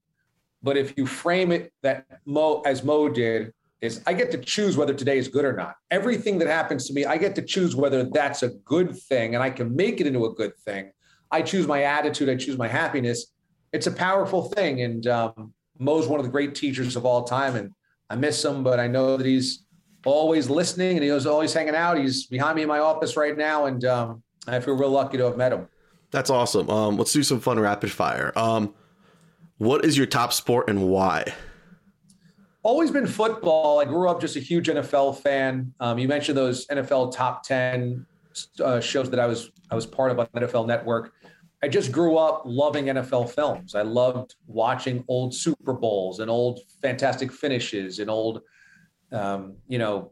[0.64, 3.52] But if you frame it that Mo as Mo did,
[3.82, 5.76] is I get to choose whether today is good or not.
[5.92, 9.44] Everything that happens to me, I get to choose whether that's a good thing, and
[9.44, 10.94] I can make it into a good thing.
[11.32, 12.30] I choose my attitude.
[12.30, 13.34] I choose my happiness.
[13.74, 17.58] It's a powerful thing, and um, Mo's one of the great teachers of all time,
[17.58, 17.74] and
[18.10, 19.66] I miss him, but I know that he's
[20.06, 21.98] always listening and he was always hanging out.
[21.98, 25.26] He's behind me in my office right now, and um, I feel real lucky to
[25.26, 25.68] have met him.
[26.12, 26.70] That's awesome.
[26.70, 28.32] Um, let's do some fun rapid fire.
[28.36, 28.74] Um,
[29.58, 31.34] what is your top sport and why?
[32.64, 33.80] Always been football.
[33.80, 35.74] I grew up just a huge NFL fan.
[35.80, 38.06] Um, you mentioned those NFL top ten
[38.64, 41.14] uh, shows that I was I was part of on NFL Network.
[41.64, 43.74] I just grew up loving NFL films.
[43.74, 48.42] I loved watching old Super Bowls and old fantastic finishes and old,
[49.12, 50.12] um, you know,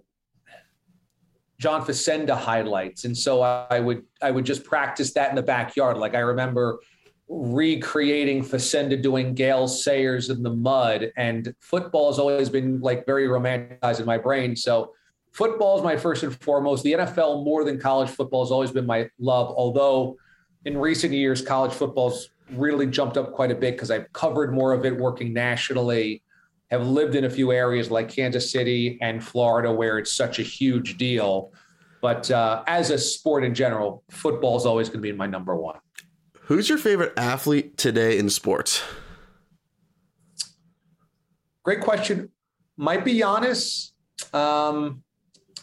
[1.59, 3.05] John Facenda highlights.
[3.05, 5.97] And so I would I would just practice that in the backyard.
[5.97, 6.79] Like I remember
[7.27, 11.11] recreating Facenda doing Gale Sayers in the mud.
[11.17, 14.55] And football has always been like very romanticized in my brain.
[14.55, 14.93] So
[15.31, 16.83] football is my first and foremost.
[16.83, 20.17] The NFL more than college football has always been my love, although
[20.65, 24.73] in recent years, college football's really jumped up quite a bit because I've covered more
[24.73, 26.23] of it working nationally,
[26.71, 30.43] have lived in a few areas like Kansas City and Florida where it's such a
[30.43, 31.51] huge deal.
[32.01, 35.55] But uh, as a sport in general, football is always going to be my number
[35.55, 35.77] one.
[36.41, 38.83] Who's your favorite athlete today in sports?
[41.63, 42.29] Great question.
[42.77, 43.91] Might be Giannis.
[44.33, 45.01] Um,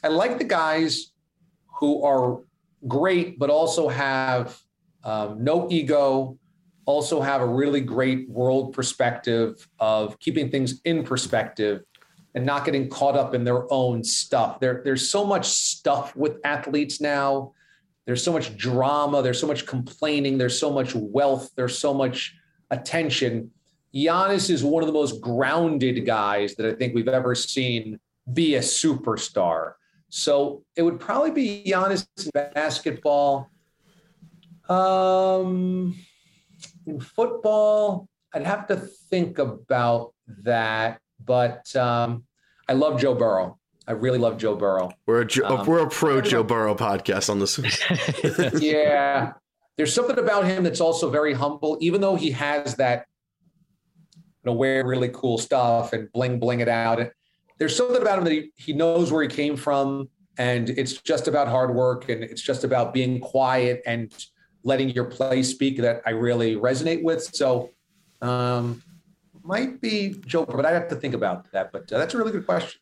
[0.02, 1.12] I like the guys
[1.78, 2.40] who are
[2.88, 4.60] great, but also have
[5.04, 6.38] um, no ego,
[6.84, 11.82] also have a really great world perspective of keeping things in perspective
[12.34, 14.58] and not getting caught up in their own stuff.
[14.58, 17.52] There, there's so much stuff with athletes now.
[18.06, 19.22] There's so much drama.
[19.22, 20.38] There's so much complaining.
[20.38, 21.50] There's so much wealth.
[21.54, 22.34] There's so much
[22.70, 23.50] attention.
[23.94, 28.00] Giannis is one of the most grounded guys that I think we've ever seen
[28.32, 29.74] be a superstar.
[30.08, 33.50] So it would probably be Giannis in basketball.
[34.72, 35.96] Um,
[36.86, 40.14] in football, I'd have to think about
[40.44, 42.24] that, but um,
[42.68, 43.58] I love Joe Burrow.
[43.86, 44.92] I really love Joe Burrow.
[45.06, 47.58] We're a um, we're a pro Joe Burrow podcast on this.
[48.62, 49.32] yeah,
[49.76, 53.06] there's something about him that's also very humble, even though he has that,
[54.14, 57.00] you know, wear really cool stuff and bling bling it out.
[57.58, 60.08] There's something about him that he, he knows where he came from,
[60.38, 64.12] and it's just about hard work and it's just about being quiet and
[64.64, 67.22] letting your play speak that I really resonate with.
[67.34, 67.70] So,
[68.20, 68.82] um,
[69.44, 71.72] might be Joe, but I have to think about that.
[71.72, 72.80] But uh, that's a really good question.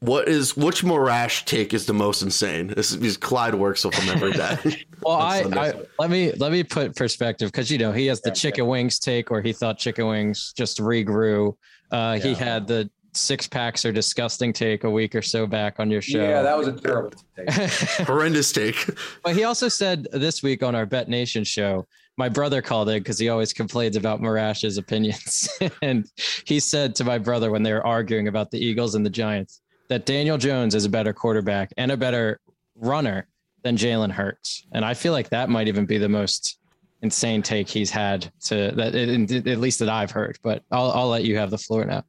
[0.00, 2.68] What is which Morash take is the most insane?
[2.68, 4.84] This is Clyde works with him every day.
[5.02, 8.30] well, I, I, let me let me put perspective because you know he has the
[8.30, 11.54] chicken wings take where he thought chicken wings just regrew.
[11.90, 12.28] Uh, yeah.
[12.28, 16.02] He had the six packs are disgusting take a week or so back on your
[16.02, 16.22] show.
[16.22, 17.50] Yeah, that was a terrible take.
[18.06, 18.90] Horrendous take.
[19.22, 21.86] But he also said this week on our Bet Nation show,
[22.16, 25.48] my brother called in because he always complains about Morash's opinions.
[25.82, 26.10] and
[26.44, 29.60] he said to my brother when they were arguing about the Eagles and the Giants
[29.88, 32.40] that Daniel Jones is a better quarterback and a better
[32.74, 33.26] runner
[33.62, 34.66] than Jalen Hurts.
[34.72, 36.58] And I feel like that might even be the most
[37.00, 40.38] insane take he's had to that at least that I've heard.
[40.42, 42.04] But I'll I'll let you have the floor now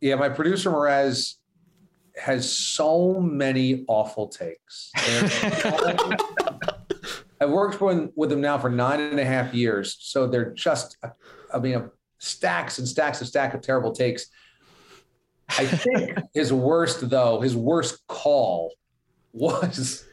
[0.00, 1.34] yeah, my producer Mraz
[2.16, 4.90] has so many awful takes.
[7.40, 10.96] I've worked with, with them now for nine and a half years, so they're just,
[11.52, 14.26] I mean, stacks and stacks and stacks of terrible takes.
[15.50, 18.74] I think his worst, though, his worst call
[19.32, 20.04] was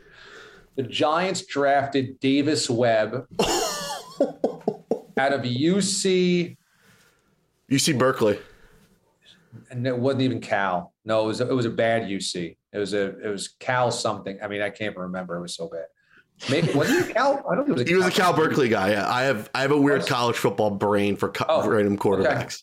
[0.75, 6.57] the Giants drafted Davis Webb out of UC.
[7.69, 8.39] UC Berkeley
[9.69, 10.93] and it wasn't even Cal.
[11.03, 12.57] No, it was it was a bad UC.
[12.73, 14.37] It was a it was Cal something.
[14.41, 15.37] I mean, I can't remember.
[15.37, 15.85] It was so bad.
[16.49, 17.43] Maybe was he Cal?
[17.49, 17.89] I don't think it was.
[17.89, 18.91] he Cal was a Cal Berkeley guy.
[18.91, 22.39] Yeah, I have I have a weird college football brain for co- oh, random quarterbacks.
[22.39, 22.55] Okay.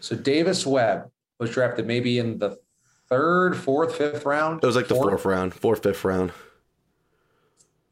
[0.00, 2.56] So Davis Webb was drafted maybe in the
[3.08, 4.62] third, fourth, fifth round.
[4.62, 5.00] It was like fourth?
[5.00, 6.32] the fourth round, fourth, fifth round.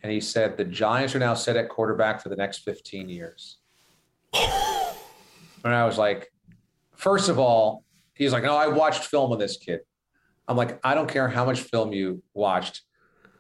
[0.02, 3.58] And he said the Giants are now set at quarterback for the next 15 years.
[4.34, 6.32] and I was like,
[6.94, 7.84] first of all,
[8.18, 9.80] He's like, no, I watched film of this kid.
[10.48, 12.82] I'm like, I don't care how much film you watched.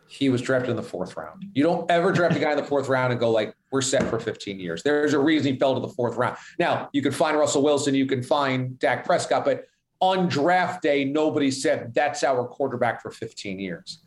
[0.06, 1.44] He was drafted in the fourth round.
[1.52, 4.08] You don't ever draft a guy in the fourth round and go like, we're set
[4.08, 4.82] for 15 years.
[4.82, 6.36] There's a reason he fell to the fourth round.
[6.58, 9.64] Now you can find Russell Wilson, you can find Dak Prescott, but
[10.00, 13.98] on draft day, nobody said that's our quarterback for 15 years.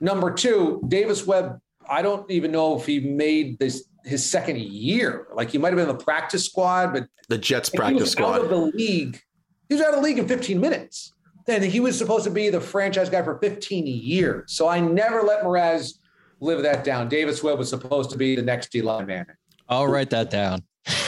[0.00, 1.58] Number two, Davis Webb,
[1.88, 5.26] I don't even know if he made this his second year.
[5.34, 8.16] Like he might have been in the practice squad, but The Jets he practice was
[8.16, 8.48] out of squad.
[8.50, 9.20] the league.
[9.68, 11.12] He was out of the league in 15 minutes.
[11.46, 14.52] Then he was supposed to be the franchise guy for 15 years.
[14.52, 15.94] So I never let Mraz
[16.40, 17.08] live that down.
[17.08, 19.36] Davis Webb was supposed to be the next Eli Manning.
[19.68, 20.62] I'll write that down.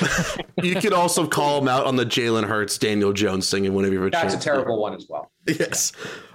[0.62, 4.00] You could also call him out on the Jalen Hurts, Daniel Jones thing whenever you
[4.00, 5.30] have a That's a terrible one as well.
[5.46, 5.92] Yes.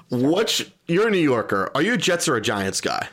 [0.10, 1.70] What's you're a New Yorker?
[1.76, 3.08] Are you a Jets or a Giants guy?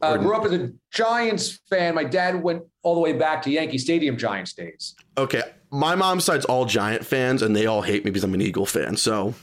[0.00, 1.94] Uh, grew up as a Giants fan.
[1.94, 4.94] My dad went all the way back to Yankee Stadium Giants days.
[5.16, 8.40] Okay, my mom's side's all Giant fans, and they all hate me because I'm an
[8.40, 8.96] Eagle fan.
[8.96, 9.34] So,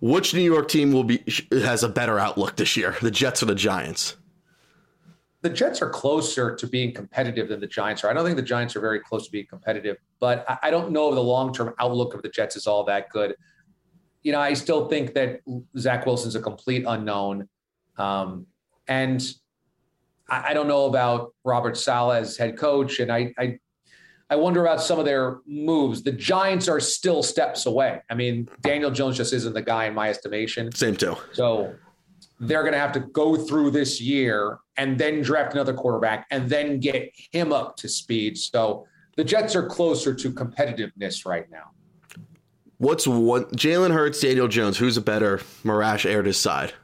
[0.00, 3.46] which New York team will be has a better outlook this year, the Jets or
[3.46, 4.16] the Giants?
[5.42, 8.10] The Jets are closer to being competitive than the Giants are.
[8.10, 10.92] I don't think the Giants are very close to being competitive, but I, I don't
[10.92, 13.34] know if the long term outlook of the Jets is all that good.
[14.22, 15.40] You know, I still think that
[15.78, 17.48] Zach Wilson's a complete unknown.
[17.96, 18.46] Um,
[18.88, 19.24] and
[20.28, 23.00] I, I don't know about Robert Saleh as head coach.
[23.00, 23.58] And I, I,
[24.28, 26.02] I wonder about some of their moves.
[26.02, 28.00] The Giants are still steps away.
[28.10, 30.72] I mean, Daniel Jones just isn't the guy in my estimation.
[30.72, 31.16] Same too.
[31.32, 31.74] So
[32.40, 36.48] they're going to have to go through this year and then draft another quarterback and
[36.48, 38.36] then get him up to speed.
[38.36, 41.70] So the Jets are closer to competitiveness right now.
[42.78, 44.76] What's one Jalen Hurts, Daniel Jones?
[44.76, 46.74] Who's a better Marash aired his side?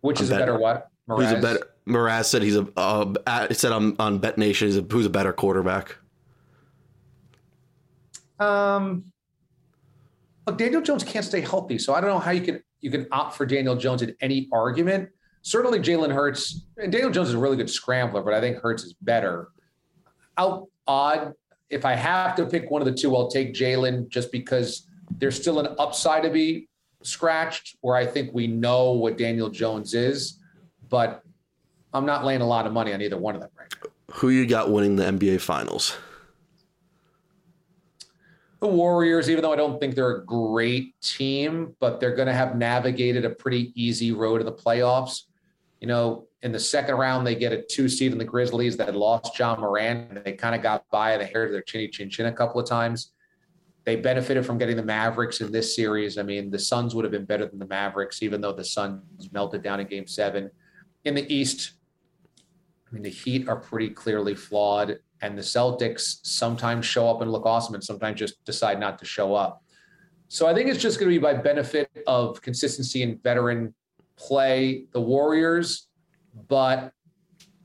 [0.00, 0.89] Which I'm is a better what?
[1.16, 1.66] Who's a better?
[1.86, 2.68] Mraz said he's a.
[2.76, 5.96] Uh, at, it said on on Bet Nation, he's a, who's a better quarterback?
[8.38, 9.04] Um,
[10.46, 13.06] look, Daniel Jones can't stay healthy, so I don't know how you can you can
[13.12, 15.10] opt for Daniel Jones in any argument.
[15.42, 18.84] Certainly, Jalen Hurts and Daniel Jones is a really good scrambler, but I think Hurts
[18.84, 19.48] is better.
[20.38, 21.34] Out odd.
[21.68, 24.88] If I have to pick one of the two, I'll take Jalen just because
[25.18, 26.68] there's still an upside to be
[27.02, 27.76] scratched.
[27.80, 30.39] Where I think we know what Daniel Jones is,
[30.90, 31.22] but
[31.94, 33.90] I'm not laying a lot of money on either one of them right now.
[34.16, 35.96] Who you got winning the NBA Finals?
[38.60, 42.34] the Warriors, even though I don't think they're a great team, but they're going to
[42.34, 45.22] have navigated a pretty easy road to the playoffs.
[45.80, 48.94] You know, in the second round, they get a two seed in the Grizzlies that
[48.94, 50.10] lost Ja Morant.
[50.10, 52.60] And they kind of got by the hair of their chinny chin chin a couple
[52.60, 53.12] of times.
[53.84, 56.18] They benefited from getting the Mavericks in this series.
[56.18, 59.32] I mean, the Suns would have been better than the Mavericks, even though the Suns
[59.32, 60.50] melted down in game seven.
[61.04, 61.72] In the East,
[62.90, 67.30] I mean, the Heat are pretty clearly flawed, and the Celtics sometimes show up and
[67.30, 69.62] look awesome, and sometimes just decide not to show up.
[70.28, 73.74] So I think it's just going to be by benefit of consistency and veteran
[74.16, 74.84] play.
[74.92, 75.88] The Warriors,
[76.48, 76.92] but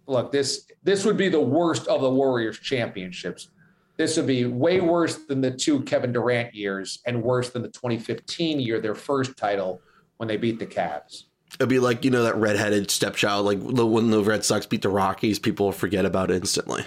[0.07, 3.49] look, this this would be the worst of the Warriors championships.
[3.97, 7.69] This would be way worse than the two Kevin Durant years, and worse than the
[7.69, 9.81] 2015 year, their first title
[10.17, 11.25] when they beat the Cavs.
[11.59, 14.89] It'd be like you know that redheaded stepchild, like when the Red Sox beat the
[14.89, 16.83] Rockies, people forget about it instantly.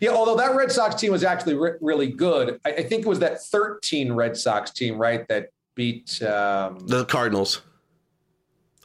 [0.00, 2.60] Yeah, although that Red Sox team was actually re- really good.
[2.64, 6.20] I, I think it was that 13 Red Sox team, right, that beat.
[6.22, 7.62] Um, The Cardinals.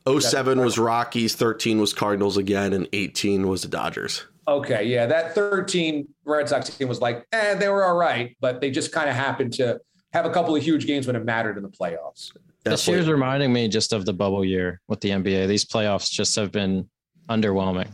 [0.08, 4.26] 07 was Rockies, 13 was Cardinals again, and 18 was the Dodgers.
[4.48, 8.60] okay, yeah, that 13 Red Sox team was like, eh, they were all right, but
[8.62, 9.80] they just kind of happened to
[10.14, 12.32] have a couple of huge games when it mattered in the playoffs.
[12.64, 15.48] This year's reminding me just of the bubble year with the NBA.
[15.48, 16.90] These playoffs just have been
[17.30, 17.88] underwhelming.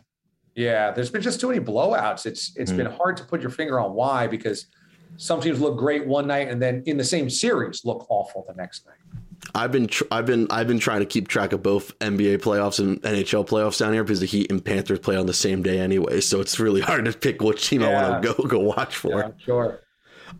[0.55, 2.25] Yeah, there's been just too many blowouts.
[2.25, 2.77] It's it's Mm.
[2.77, 4.67] been hard to put your finger on why because
[5.17, 8.53] some teams look great one night and then in the same series look awful the
[8.55, 8.95] next night.
[9.53, 12.79] I've been tr- I've been I've been trying to keep track of both NBA playoffs
[12.79, 15.79] and NHL playoffs down here because the Heat and Panthers play on the same day
[15.79, 18.95] anyway, so it's really hard to pick which team I want to go go watch
[18.95, 19.19] for.
[19.19, 19.81] Yeah, sure.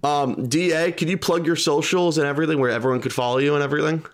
[0.03, 3.63] Um, Da, could you plug your socials and everything where everyone could follow you and
[3.63, 4.05] everything?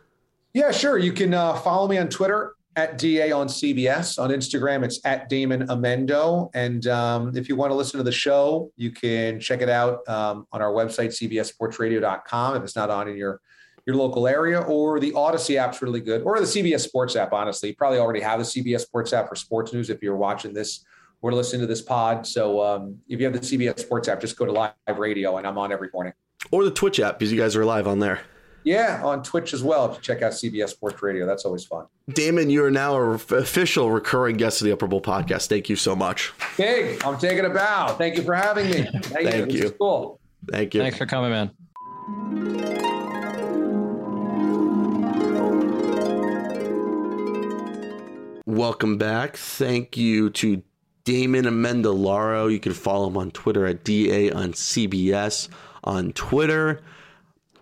[0.53, 0.97] Yeah, sure.
[0.97, 4.21] You can uh, follow me on Twitter at DA on CBS.
[4.21, 6.49] On Instagram, it's at Damon Amendo.
[6.53, 10.07] And um, if you want to listen to the show, you can check it out
[10.07, 13.41] um, on our website, cbssportsradio.com, if it's not on in your
[13.87, 17.69] your local area, or the Audacy app's really good, or the CBS Sports app, honestly.
[17.69, 20.85] You probably already have the CBS Sports app for sports news if you're watching this
[21.23, 22.27] or listening to this pod.
[22.27, 25.47] So um, if you have the CBS Sports app, just go to live radio, and
[25.47, 26.13] I'm on every morning.
[26.51, 28.21] Or the Twitch app because you guys are live on there.
[28.63, 29.89] Yeah, on Twitch as well.
[29.89, 31.85] If you check out CBS Sports Radio, that's always fun.
[32.09, 35.47] Damon, you are now an official recurring guest of the Upper Bowl podcast.
[35.47, 36.31] Thank you so much.
[36.57, 37.95] Big, I'm taking a bow.
[37.97, 38.83] Thank you for having me.
[38.93, 39.63] Thank, Thank This you.
[39.65, 40.19] is cool.
[40.49, 40.81] Thank you.
[40.81, 41.51] Thanks for coming, man.
[48.47, 49.37] Welcome back.
[49.37, 50.61] Thank you to
[51.05, 52.51] Damon Amendolara.
[52.51, 55.47] You can follow him on Twitter at DA on CBS
[55.83, 56.81] on Twitter.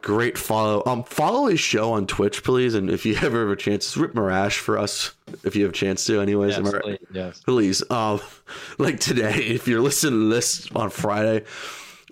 [0.01, 0.83] Great follow.
[0.85, 2.73] Um, follow his show on Twitch, please.
[2.73, 5.71] And if you ever have a chance, it's rip Marash for us if you have
[5.71, 6.19] a chance to.
[6.21, 6.81] Anyways, Yes, right?
[6.81, 7.41] please, yes.
[7.41, 8.19] please um
[8.77, 11.43] like today if you're listening to this on friday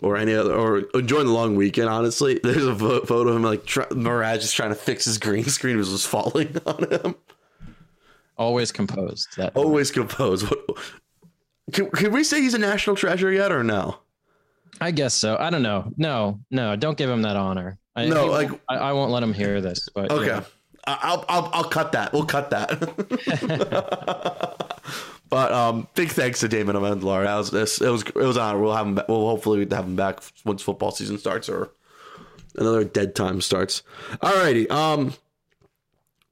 [0.01, 3.65] or any other or enjoying the long weekend honestly there's a photo of him like
[3.65, 7.15] try, mirage is trying to fix his green screen was just falling on him
[8.37, 9.29] Always composed.
[9.37, 10.59] That always composed what
[11.73, 13.97] can, can we say he's a national treasure yet or no
[14.81, 15.37] I guess so.
[15.39, 15.91] I don't know.
[15.97, 17.77] No, no, don't give him that honor.
[17.95, 19.89] I, No, like- won't- I, I won't let him hear this.
[19.93, 20.43] But okay yeah.
[20.89, 22.79] I'll, I'll i'll cut that we'll cut that
[25.29, 28.61] but um big thanks to damon amendolara that was this it was it was on
[28.61, 31.71] we'll have him back, we'll hopefully have him back once football season starts or
[32.55, 33.83] another dead time starts
[34.21, 35.13] alrighty um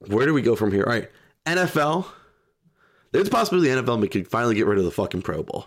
[0.06, 1.10] where do we go from here all right
[1.44, 2.06] nfl
[3.12, 5.66] there's a possibility the nfl could finally get rid of the fucking pro bowl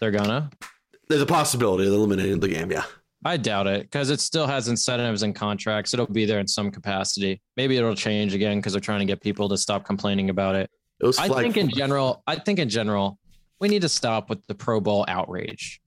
[0.00, 0.50] they're gonna.
[1.08, 2.84] there's a possibility of eliminating the game yeah
[3.24, 5.92] I doubt it because it still has incentives and contracts.
[5.92, 7.42] It'll be there in some capacity.
[7.56, 10.70] Maybe it'll change again because they're trying to get people to stop complaining about it.
[11.00, 13.18] it I think in general, I think in general,
[13.58, 15.80] we need to stop with the Pro Bowl outrage.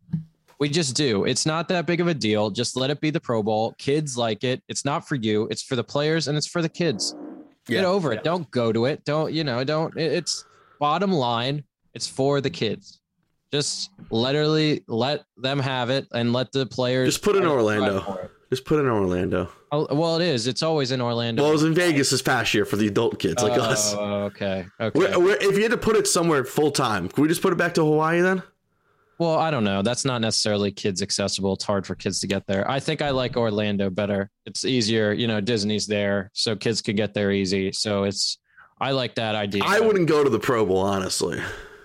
[0.60, 1.24] We just do.
[1.24, 2.50] It's not that big of a deal.
[2.50, 3.74] Just let it be the Pro Bowl.
[3.78, 4.62] Kids like it.
[4.68, 5.48] It's not for you.
[5.50, 7.16] It's for the players and it's for the kids.
[7.66, 8.24] Get over it.
[8.24, 9.06] Don't go to it.
[9.06, 10.44] Don't, you know, don't it's
[10.80, 11.64] bottom line.
[11.94, 12.99] It's for the kids.
[13.52, 18.30] Just literally let them have it and let the players Just put in Orlando.
[18.52, 20.48] just put in orlando Oh, well, it is.
[20.48, 21.44] It's always in Orlando.
[21.44, 24.24] well it was in vegas this past year for the adult kids like us Oh,
[24.26, 24.66] okay.
[24.80, 25.00] Okay.
[25.00, 27.54] Where, where, if you had to put it somewhere full time, can we just put
[27.54, 28.42] it back to Hawaii then?
[29.20, 29.82] Well, I don't know.
[29.82, 31.54] That's not necessarily kids accessible.
[31.54, 32.70] It's hard for kids to get there.
[32.72, 34.30] I think I like Orlando better.
[34.46, 35.12] It's easier.
[35.12, 37.74] You know, Disney's there, so kids can get there easy.
[37.74, 38.38] So it's,
[38.80, 39.62] I like that idea.
[39.66, 41.38] I wouldn't go to the Pro Bowl, honestly.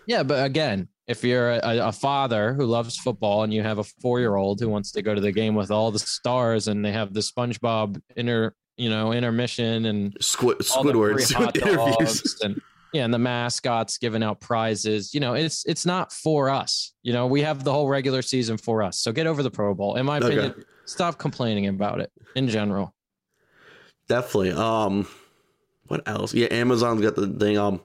[0.07, 3.85] Yeah, but again, if you're a, a father who loves football and you have a
[3.85, 6.85] four year old who wants to go to the game with all the stars and
[6.85, 12.37] they have the SpongeBob inter, you know, intermission and Squid, Squidward's interviews.
[12.43, 12.61] and
[12.93, 15.13] yeah, and the mascots giving out prizes.
[15.13, 16.95] You know, it's it's not for us.
[17.03, 19.01] You know, we have the whole regular season for us.
[19.01, 19.97] So get over the Pro Bowl.
[19.97, 20.27] In my Okay.
[20.27, 22.95] opinion, stop complaining about it in general.
[24.09, 24.53] Definitely.
[24.53, 25.09] Um,
[25.89, 26.35] what else?
[26.35, 27.59] Yeah, Amazon's got the thing.
[27.59, 27.81] Um,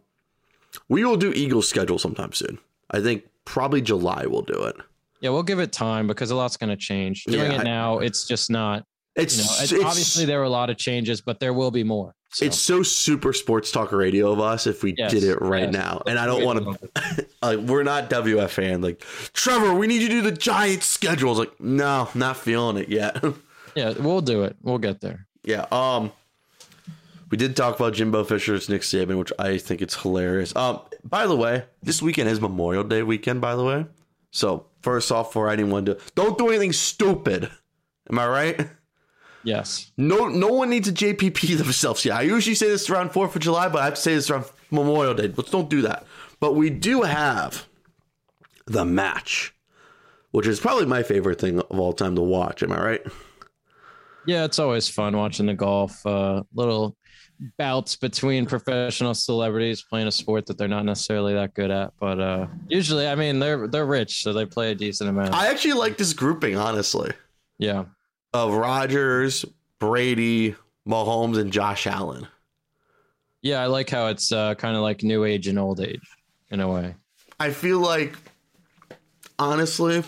[0.87, 2.59] we will do Eagles schedule sometime soon.
[2.91, 4.75] I think probably July we'll do it.
[5.21, 7.25] Yeah, we'll give it time because a lot's going to change.
[7.25, 8.85] Doing Yeah, it I- now, it's just not.
[9.15, 11.71] It's, You know, it's, it's obviously there were a lot of changes, but there will
[11.71, 12.15] be more.
[12.31, 12.45] So.
[12.45, 15.73] it's so super sports talk radio of us if we Yes, did it right yes.
[15.73, 16.03] now.
[16.05, 20.13] And I don't want to like we're not WFAN like Trevor, we need you to
[20.13, 21.39] do the Giants schedules.
[21.39, 23.21] Like, no, not feeling it yet.
[23.75, 24.55] yeah, we'll do it.
[24.61, 25.25] We'll get there.
[25.43, 25.65] Yeah.
[25.71, 26.11] Um,
[27.31, 30.55] we did talk about Jimbo Fisher's Nick Saban, which I think it's hilarious.
[30.55, 33.41] Um, by the way, this weekend is Memorial Day weekend.
[33.41, 33.85] By the way,
[34.31, 37.49] so first off, for anyone to don't do anything stupid.
[38.09, 38.67] Am I right?
[39.43, 39.91] Yes.
[39.97, 42.03] No, no one needs a JPP themselves.
[42.03, 44.29] Yeah, I usually say this around Fourth of July, but I have to say this
[44.29, 45.31] around Memorial Day.
[45.35, 46.05] Let's don't do that.
[46.39, 47.65] But we do have
[48.65, 49.53] the match,
[50.31, 52.63] which is probably my favorite thing of all time to watch.
[52.63, 53.01] Am I right?
[54.25, 56.05] Yeah, it's always fun watching the golf.
[56.05, 56.95] Uh, little
[57.57, 61.93] bouts between professional celebrities playing a sport that they're not necessarily that good at.
[61.99, 65.33] But uh, usually, I mean, they're they're rich, so they play a decent amount.
[65.33, 67.11] I actually like this grouping, honestly.
[67.57, 67.85] yeah.
[68.33, 69.45] of Rodgers,
[69.79, 70.55] Brady,
[70.87, 72.27] Mahomes, and Josh Allen.
[73.41, 76.01] Yeah, I like how it's uh, kind of like new age and old age
[76.51, 76.95] in a way.
[77.39, 78.17] I feel like,
[79.37, 80.03] honestly,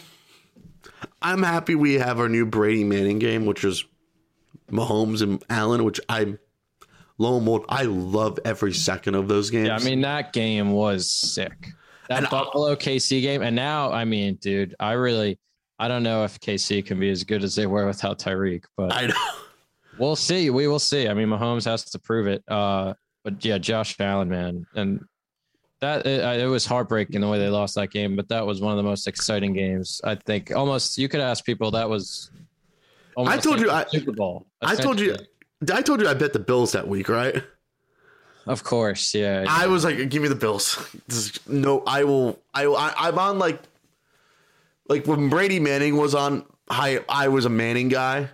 [1.21, 3.86] I'm happy we have our new Brady Manning game, which is
[4.69, 6.39] Mahomes and Allen, which I'm
[7.22, 9.67] low and behold, I love every second of those games.
[9.67, 11.67] Yeah, I mean that game was sick.
[12.09, 15.39] That And I- Buffalo KC game, and now I mean, dude, I really,
[15.80, 18.93] I don't know if KC can be as good as they were without Tyreek, but
[18.93, 19.13] I know.
[19.99, 20.49] we'll see.
[20.49, 21.07] We will see.
[21.07, 22.43] I mean, Mahomes has to prove it.
[22.47, 22.93] Uh,
[23.24, 25.05] but yeah, Josh Allen, man, and
[25.80, 28.15] that it, it was heartbreaking the way they lost that game.
[28.15, 30.01] But that was one of the most exciting games.
[30.03, 32.32] I think almost you could ask people that was.
[33.15, 34.47] almost told you I- Super Bowl.
[34.61, 35.15] I told you.
[35.74, 37.43] I told you I bet the Bills that week, right?
[38.47, 39.45] Of course, yeah.
[39.47, 40.78] I was like, give me the Bills.
[41.47, 42.39] No, I will.
[42.53, 43.62] I, I I'm on like,
[44.88, 46.45] like when Brady Manning was on.
[46.70, 48.30] I I was a Manning guy,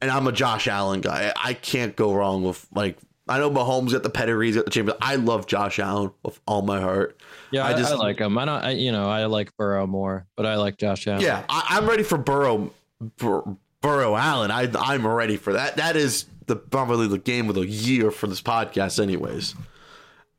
[0.00, 1.32] and I'm a Josh Allen guy.
[1.36, 2.98] I can't go wrong with like.
[3.26, 4.94] I know Mahomes got the pedigrees at the chamber.
[5.00, 7.18] I love Josh Allen with all my heart.
[7.50, 8.36] yeah, I just- I like him.
[8.36, 8.62] I don't.
[8.62, 11.22] I, you know, I like Burrow more, but I like Josh Allen.
[11.22, 12.70] Yeah, I, I'm ready for Burrow.
[13.18, 13.42] Bur,
[13.80, 14.50] Burrow Allen.
[14.50, 15.76] I I'm ready for that.
[15.76, 19.54] That is the probably the game of the year for this podcast, anyways.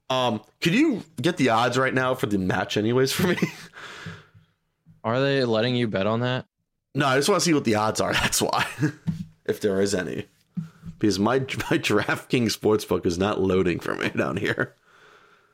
[0.09, 3.37] Um, could you get the odds right now for the match, anyways, for me?
[5.03, 6.45] Are they letting you bet on that?
[6.93, 8.13] No, I just want to see what the odds are.
[8.13, 8.65] That's why,
[9.45, 10.25] if there is any,
[10.99, 14.75] because my my DraftKings sportsbook is not loading for me down here.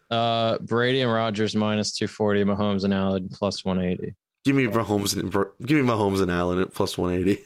[0.10, 4.14] Uh, Brady and Rodgers minus 240, Mahomes and Allen plus 180.
[4.44, 5.32] Give me Mahomes and
[5.66, 7.44] give me Mahomes and Allen at plus one eighty.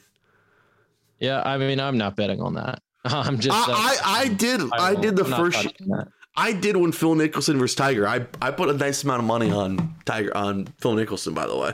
[1.19, 2.81] Yeah, I mean, I'm not betting on that.
[3.13, 3.55] I'm just.
[3.55, 5.67] I, I, I did I, won't- did the first.
[6.37, 8.07] I did when Phil Mickelson versus Tiger.
[8.07, 11.33] I I put a nice amount of money on Tiger on Phil Mickelson.
[11.33, 11.73] By the way,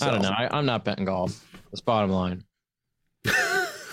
[0.00, 0.30] I don't know.
[0.30, 1.44] I, I'm not betting golf.
[1.70, 2.44] That's bottom line.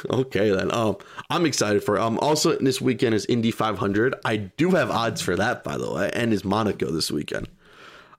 [0.10, 0.74] Okay then.
[0.74, 0.96] Um,
[1.30, 2.00] I'm excited for.
[2.00, 4.16] Um, also this weekend is Indy 500.
[4.24, 7.50] I do have odds for that, by the way, and is Monaco this weekend.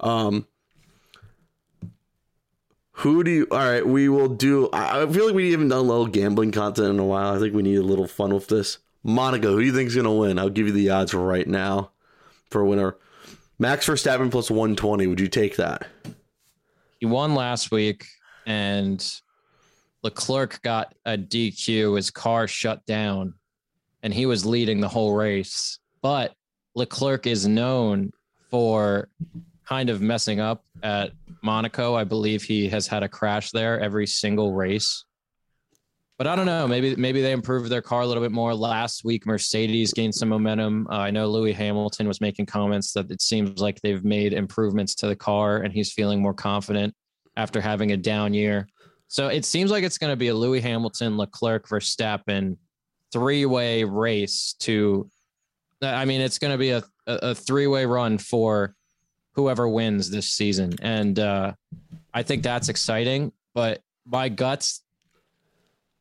[0.01, 0.47] Um,
[3.01, 3.47] who do you?
[3.51, 4.69] All right, we will do.
[4.75, 7.35] I feel like we haven't done a little gambling content in a while.
[7.35, 8.79] I think we need a little fun with this.
[9.03, 10.39] Monaco, who do you think is gonna win?
[10.39, 11.93] I'll give you the odds right now
[12.51, 12.97] for a winner.
[13.59, 15.07] Max Verstappen plus 120.
[15.07, 15.87] Would you take that?
[16.99, 18.07] He won last week,
[18.45, 19.03] and
[20.03, 21.97] Leclerc got a DQ.
[21.97, 23.33] His car shut down,
[24.03, 25.79] and he was leading the whole race.
[26.03, 26.35] But
[26.75, 28.13] Leclerc is known
[28.51, 29.09] for
[29.71, 31.13] kind of messing up at
[31.43, 31.95] Monaco.
[31.95, 35.05] I believe he has had a crash there every single race.
[36.19, 36.69] But I don't know.
[36.69, 38.55] Maybe maybe they improved their car a little bit more.
[38.55, 40.87] Last week, Mercedes gained some momentum.
[40.91, 44.95] Uh, I know Lewis Hamilton was making comments that it seems like they've made improvements
[44.97, 46.95] to the car, and he's feeling more confident
[47.37, 48.67] after having a down year.
[49.09, 52.59] So it seems like it's going to be a Lewis Hamilton, Leclerc, Verstappen
[53.13, 55.09] three way race to.
[55.81, 58.75] I mean, it's going to be a, a, three way run for
[59.41, 60.75] whoever wins this season.
[60.83, 61.55] And uh,
[62.13, 63.33] I think that's exciting.
[63.55, 64.83] But my guts,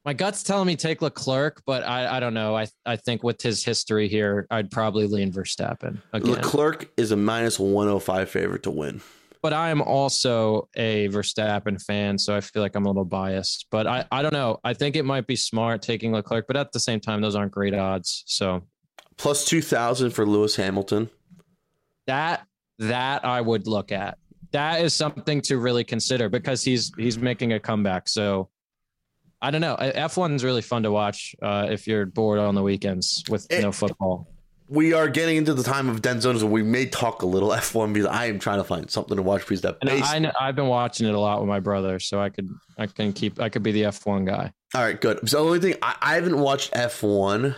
[0.04, 2.56] my guts telling me take Leclerc, but I, I don't know.
[2.56, 6.34] I, I think with his history here, I'd probably lean Verstappen again.
[6.34, 9.02] Leclerc is a minus 105 favorite to win.
[9.42, 13.68] but I am also a Verstappen fan, so I feel like I'm a little biased.
[13.72, 14.60] But I, I don't know.
[14.66, 17.54] I think it might be smart taking Leclerc, but at the same time, those aren't
[17.54, 18.24] great odds.
[18.28, 18.64] So
[19.18, 21.10] Plus 2,000 for Lewis Hamilton.
[22.08, 22.46] that
[22.80, 24.18] that I would look at.
[24.52, 28.10] That is something to really consider because he's he's making a comeback.
[28.10, 28.50] So
[29.42, 29.76] I don't know.
[29.80, 33.62] F1 is really fun to watch uh, if you're bored on the weekends with It-
[33.62, 34.28] no football.
[34.72, 37.50] We are getting into the time of Den Zones where we may talk a little
[37.50, 40.04] F1 because I am trying to find something to watch because that And base.
[40.06, 43.12] I, I've been watching it a lot with my brother, so I could I can
[43.12, 44.52] keep I could be the F1 guy.
[44.76, 45.28] All right, good.
[45.28, 47.56] So the only thing I, I haven't watched F1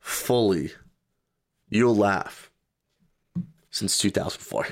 [0.00, 0.72] fully.
[1.68, 2.49] You'll laugh.
[3.70, 4.66] Since 2004.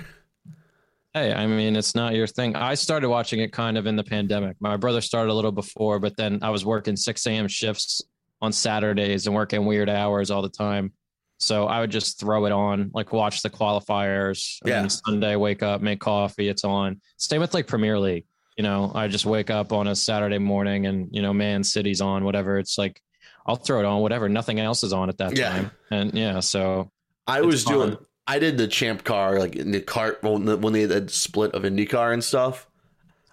[1.14, 2.54] Hey, I mean, it's not your thing.
[2.54, 4.56] I started watching it kind of in the pandemic.
[4.60, 7.48] My brother started a little before, but then I was working 6 a.m.
[7.48, 8.02] shifts
[8.42, 10.92] on Saturdays and working weird hours all the time.
[11.38, 14.58] So I would just throw it on, like watch the qualifiers.
[14.64, 14.86] Yeah.
[14.88, 16.48] Sunday, wake up, make coffee.
[16.48, 17.00] It's on.
[17.16, 18.24] Same with like Premier League.
[18.56, 22.00] You know, I just wake up on a Saturday morning and, you know, Man City's
[22.00, 22.58] on, whatever.
[22.58, 23.00] It's like,
[23.46, 24.28] I'll throw it on, whatever.
[24.28, 25.48] Nothing else is on at that Yeah.
[25.50, 25.70] time.
[25.92, 26.90] And yeah, so
[27.26, 27.96] I was doing.
[28.30, 32.12] I did the champ car like in the cart when they had split of IndyCar
[32.12, 32.66] and stuff.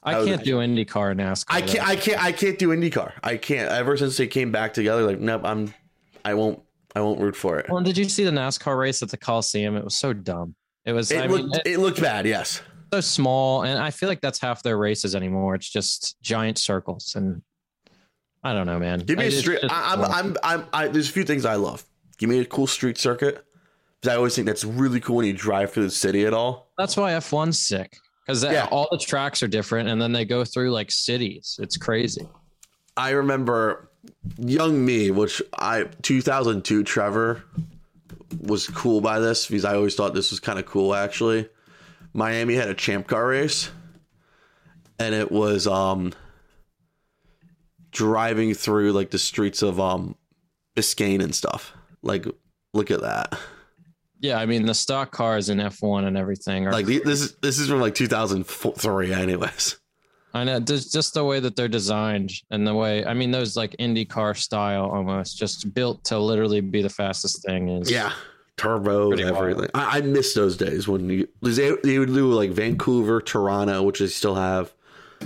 [0.01, 1.45] I I can't do IndyCar and NASCAR.
[1.49, 1.87] I can't.
[1.87, 2.23] I can't.
[2.23, 3.11] I can't do IndyCar.
[3.23, 3.69] I can't.
[3.69, 5.41] Ever since they came back together, like nope.
[5.43, 5.73] I'm.
[6.23, 6.61] I won't.
[6.95, 7.69] I won't root for it.
[7.69, 9.75] Well, did you see the NASCAR race at the Coliseum?
[9.75, 10.55] It was so dumb.
[10.85, 11.11] It was.
[11.11, 11.67] It I mean, looked.
[11.67, 12.25] it- It looked bad.
[12.25, 12.61] Yes.
[12.93, 15.55] so small, and I feel like that's half their races anymore.
[15.55, 17.41] It's just giant circles, and
[18.43, 18.99] I don't know, man.
[18.99, 19.59] Give me a It's street.
[19.67, 20.01] I, I'm.
[20.03, 20.37] I'm.
[20.43, 20.65] I'm.
[20.71, 21.83] I, there's a few things I love.
[22.19, 23.43] Give me a cool street circuit.
[24.01, 26.71] Because I always think that's really cool when you drive through the city at all.
[26.77, 28.67] That's why F1's sick because Yeah.
[28.71, 31.57] all the tracks are different, and then they go through like cities.
[31.61, 32.27] It's crazy.
[32.97, 33.89] I remember
[34.37, 37.43] young me, which I 2002 Trevor
[38.41, 41.49] was cool by this because I always thought this was kind of cool actually.
[42.13, 43.69] Miami had a champ car race
[44.99, 46.13] and it was um
[47.91, 50.15] driving through like the streets of um
[50.75, 51.73] Biscayne and stuff.
[52.01, 52.25] Like
[52.73, 53.37] look at that.
[54.25, 57.59] Yeah, I mean the stock cars in F1 and everything are Like this is this
[57.59, 59.77] is from like 2003 anyways.
[60.33, 63.55] I know just just the way that they're designed and the way I mean those
[63.55, 68.11] like IndyCar style almost just built to literally be the fastest thing is Yeah.
[68.57, 69.69] Turbo, everything.
[69.73, 73.99] I, I miss those days when you they, they would do like Vancouver, Toronto, which
[73.99, 74.73] they still have.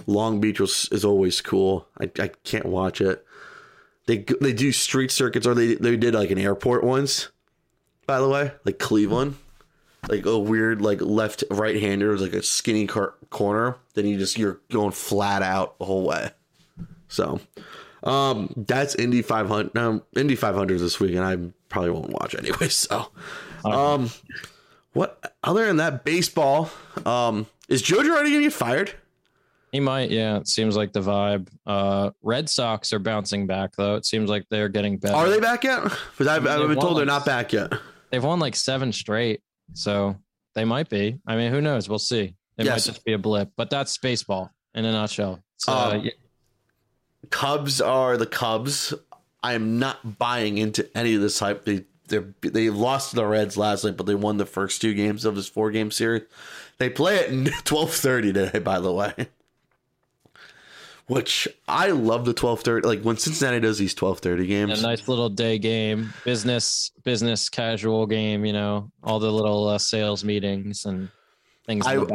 [0.08, 1.88] Long Beach was is always cool.
[2.02, 3.24] I, I can't watch it.
[4.08, 7.30] They they do street circuits, or they they did like an airport once.
[8.10, 9.36] By the way, like Cleveland,
[10.08, 13.76] like a weird like left right hander, like a skinny car, corner.
[13.94, 16.32] Then you just you're going flat out the whole way.
[17.08, 17.40] So,
[18.02, 19.78] um, that's Indy 500.
[19.78, 21.38] Um, Indy 500 this week, and I
[21.70, 22.58] probably won't watch anyway.
[22.70, 23.12] So,
[23.64, 24.10] um,
[24.94, 26.72] what other than that, baseball.
[27.06, 28.92] Um, is Joe Girardi gonna get fired?
[29.72, 30.38] He might, yeah.
[30.38, 31.48] It seems like the vibe.
[31.68, 33.98] Uh, Red Sox are bouncing back though.
[33.98, 35.16] It seems like they're getting better.
[35.16, 35.84] Are they back yet?
[35.84, 37.72] Because I've, I've been told they're not back yet.
[38.12, 39.42] They've won like seven straight,
[39.74, 40.16] so
[40.56, 41.20] they might be.
[41.28, 41.88] I mean, who knows?
[41.90, 42.36] We'll see.
[42.58, 42.88] It Yes.
[42.88, 45.42] might just be a blip, but that's baseball in a nutshell.
[45.58, 46.12] So, Um, yeah,
[47.30, 48.94] Cubs are the Cubs.
[49.44, 51.66] I am not buying into any of this hype.
[51.66, 54.94] They they they lost to the Reds last night, but they won the first two
[54.96, 56.24] games of this four game series.
[56.80, 59.14] They play at twelve thirty today, by the way.
[61.10, 62.88] Which I love the twelve thirty.
[62.88, 67.50] Like when Cincinnati does these twelve thirty games, a nice little day game, business, business
[67.50, 68.46] casual game.
[68.46, 71.10] You know, all the little uh, sales meetings and
[71.66, 71.86] things.
[71.88, 72.06] I-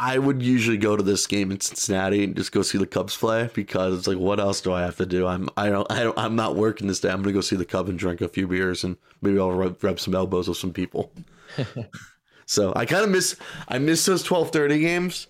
[0.00, 3.16] I would usually go to this game in Cincinnati and just go see the Cubs
[3.16, 5.26] play because it's like, what else do I have to do?
[5.28, 7.10] I'm I don't I don't I'm not working this day.
[7.10, 9.82] I'm gonna go see the Cub and drink a few beers and maybe I'll rub,
[9.82, 11.12] rub some elbows with some people.
[12.46, 13.36] so I kind of miss
[13.68, 15.28] I miss those twelve thirty games,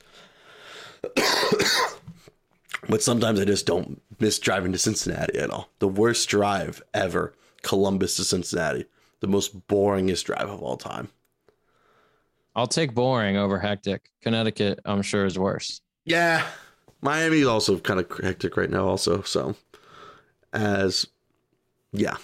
[2.89, 5.71] but sometimes I just don't miss driving to Cincinnati at all.
[5.79, 8.87] The worst drive ever, Columbus to Cincinnati,
[9.21, 11.09] the most boringest drive of all time.
[12.57, 14.11] I'll take boring over hectic.
[14.23, 15.81] Connecticut, I'm sure, is worse.
[16.05, 16.47] Yeah,
[17.01, 18.87] Miami is also kind of hectic right now.
[18.87, 19.57] Also, so
[20.53, 21.07] as
[21.93, 22.17] yeah.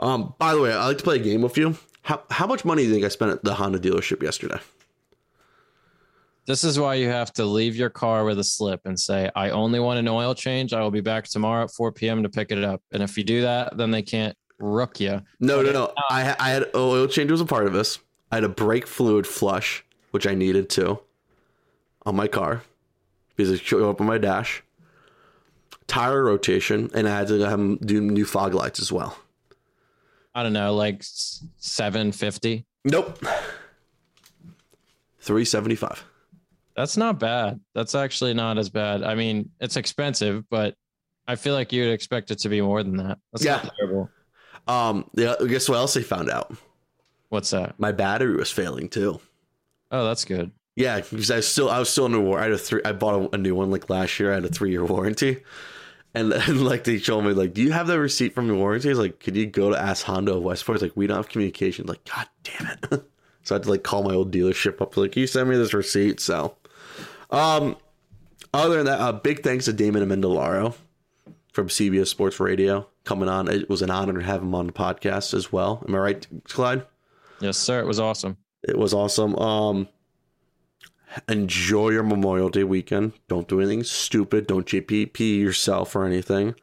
[0.00, 0.34] Um.
[0.38, 1.76] By the way, I like to play a game with you.
[2.02, 4.60] How how much money do you think I spent at the Honda dealership yesterday?
[6.46, 9.50] This is why you have to leave your car with a slip and say, I
[9.50, 10.74] only want an oil change.
[10.74, 12.22] I will be back tomorrow at 4 p.m.
[12.22, 12.82] to pick it up.
[12.92, 15.22] And if you do that, then they can't rook you.
[15.40, 15.92] No, no, no.
[16.10, 17.98] I I had oh, oil change was a part of this.
[18.30, 20.98] I had a brake fluid flush, which I needed to,
[22.04, 22.62] on my car
[23.36, 24.62] because it showed up on my dash.
[25.86, 29.18] Tire rotation, and I had to have do new fog lights as well.
[30.34, 32.66] I don't know, like 750.
[32.84, 33.24] Nope.
[35.20, 36.04] Three seventy five.
[36.76, 37.60] That's not bad.
[37.74, 39.02] That's actually not as bad.
[39.02, 40.74] I mean, it's expensive, but
[41.26, 43.18] I feel like you'd expect it to be more than that.
[43.32, 43.62] That's Yeah.
[43.62, 44.10] not terrible.
[44.66, 45.10] Um.
[45.14, 45.34] Yeah.
[45.46, 46.54] Guess what else they found out?
[47.28, 47.78] What's that?
[47.78, 49.20] My battery was failing too.
[49.90, 50.50] Oh, that's good.
[50.76, 52.40] Yeah, because I was still I was still in a war.
[52.40, 52.80] I had a three.
[52.84, 54.32] I bought a, a new one like last year.
[54.32, 55.42] I had a three year warranty,
[56.14, 58.88] and, and like they showed me like, do you have the receipt from your warranty?
[58.88, 60.76] It's like, could you go to Ask Honda of Westport?
[60.76, 61.86] It's like we don't have communication.
[61.86, 63.04] Like, god damn it.
[63.44, 64.96] so I had to like call my old dealership up.
[64.96, 66.18] Like, you send me this receipt?
[66.20, 66.56] So,
[67.34, 67.76] um,
[68.52, 70.74] other than that, uh, big thanks to Damon Amendolara
[71.52, 73.48] from CBS Sports Radio coming on.
[73.48, 75.82] It was an honor to have him on the podcast as well.
[75.86, 76.86] Am I right, Clyde?
[77.40, 77.80] Yes, sir.
[77.80, 78.36] It was awesome.
[78.62, 79.36] It was awesome.
[79.36, 79.88] Um,
[81.28, 83.12] enjoy your Memorial Day weekend.
[83.28, 84.46] Don't do anything stupid.
[84.46, 86.54] Don't JPP yourself or anything.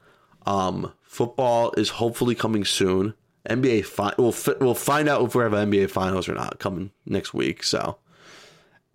[0.46, 3.14] Um, football is hopefully coming soon.
[3.50, 6.92] NBA fi- we'll fi- we'll find out if we have NBA finals or not coming
[7.06, 7.64] next week.
[7.64, 7.98] So,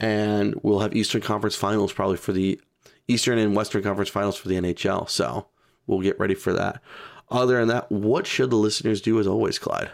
[0.01, 2.61] and we'll have Eastern Conference finals probably for the
[3.09, 5.09] Eastern and Western Conference finals for the NHL.
[5.09, 5.49] So
[5.87, 6.83] we'll get ready for that.
[7.31, 9.91] Other than that, what should the listeners do as always, Clyde?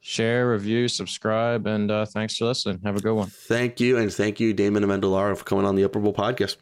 [0.00, 2.80] Share, review, subscribe, and uh, thanks for listening.
[2.84, 3.28] Have a good one.
[3.28, 6.56] Thank you, and thank you, Damon Amendolara, for coming on the Upper Bowl podcast.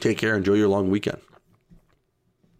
[0.00, 0.36] Take care.
[0.36, 1.20] Enjoy your long weekend.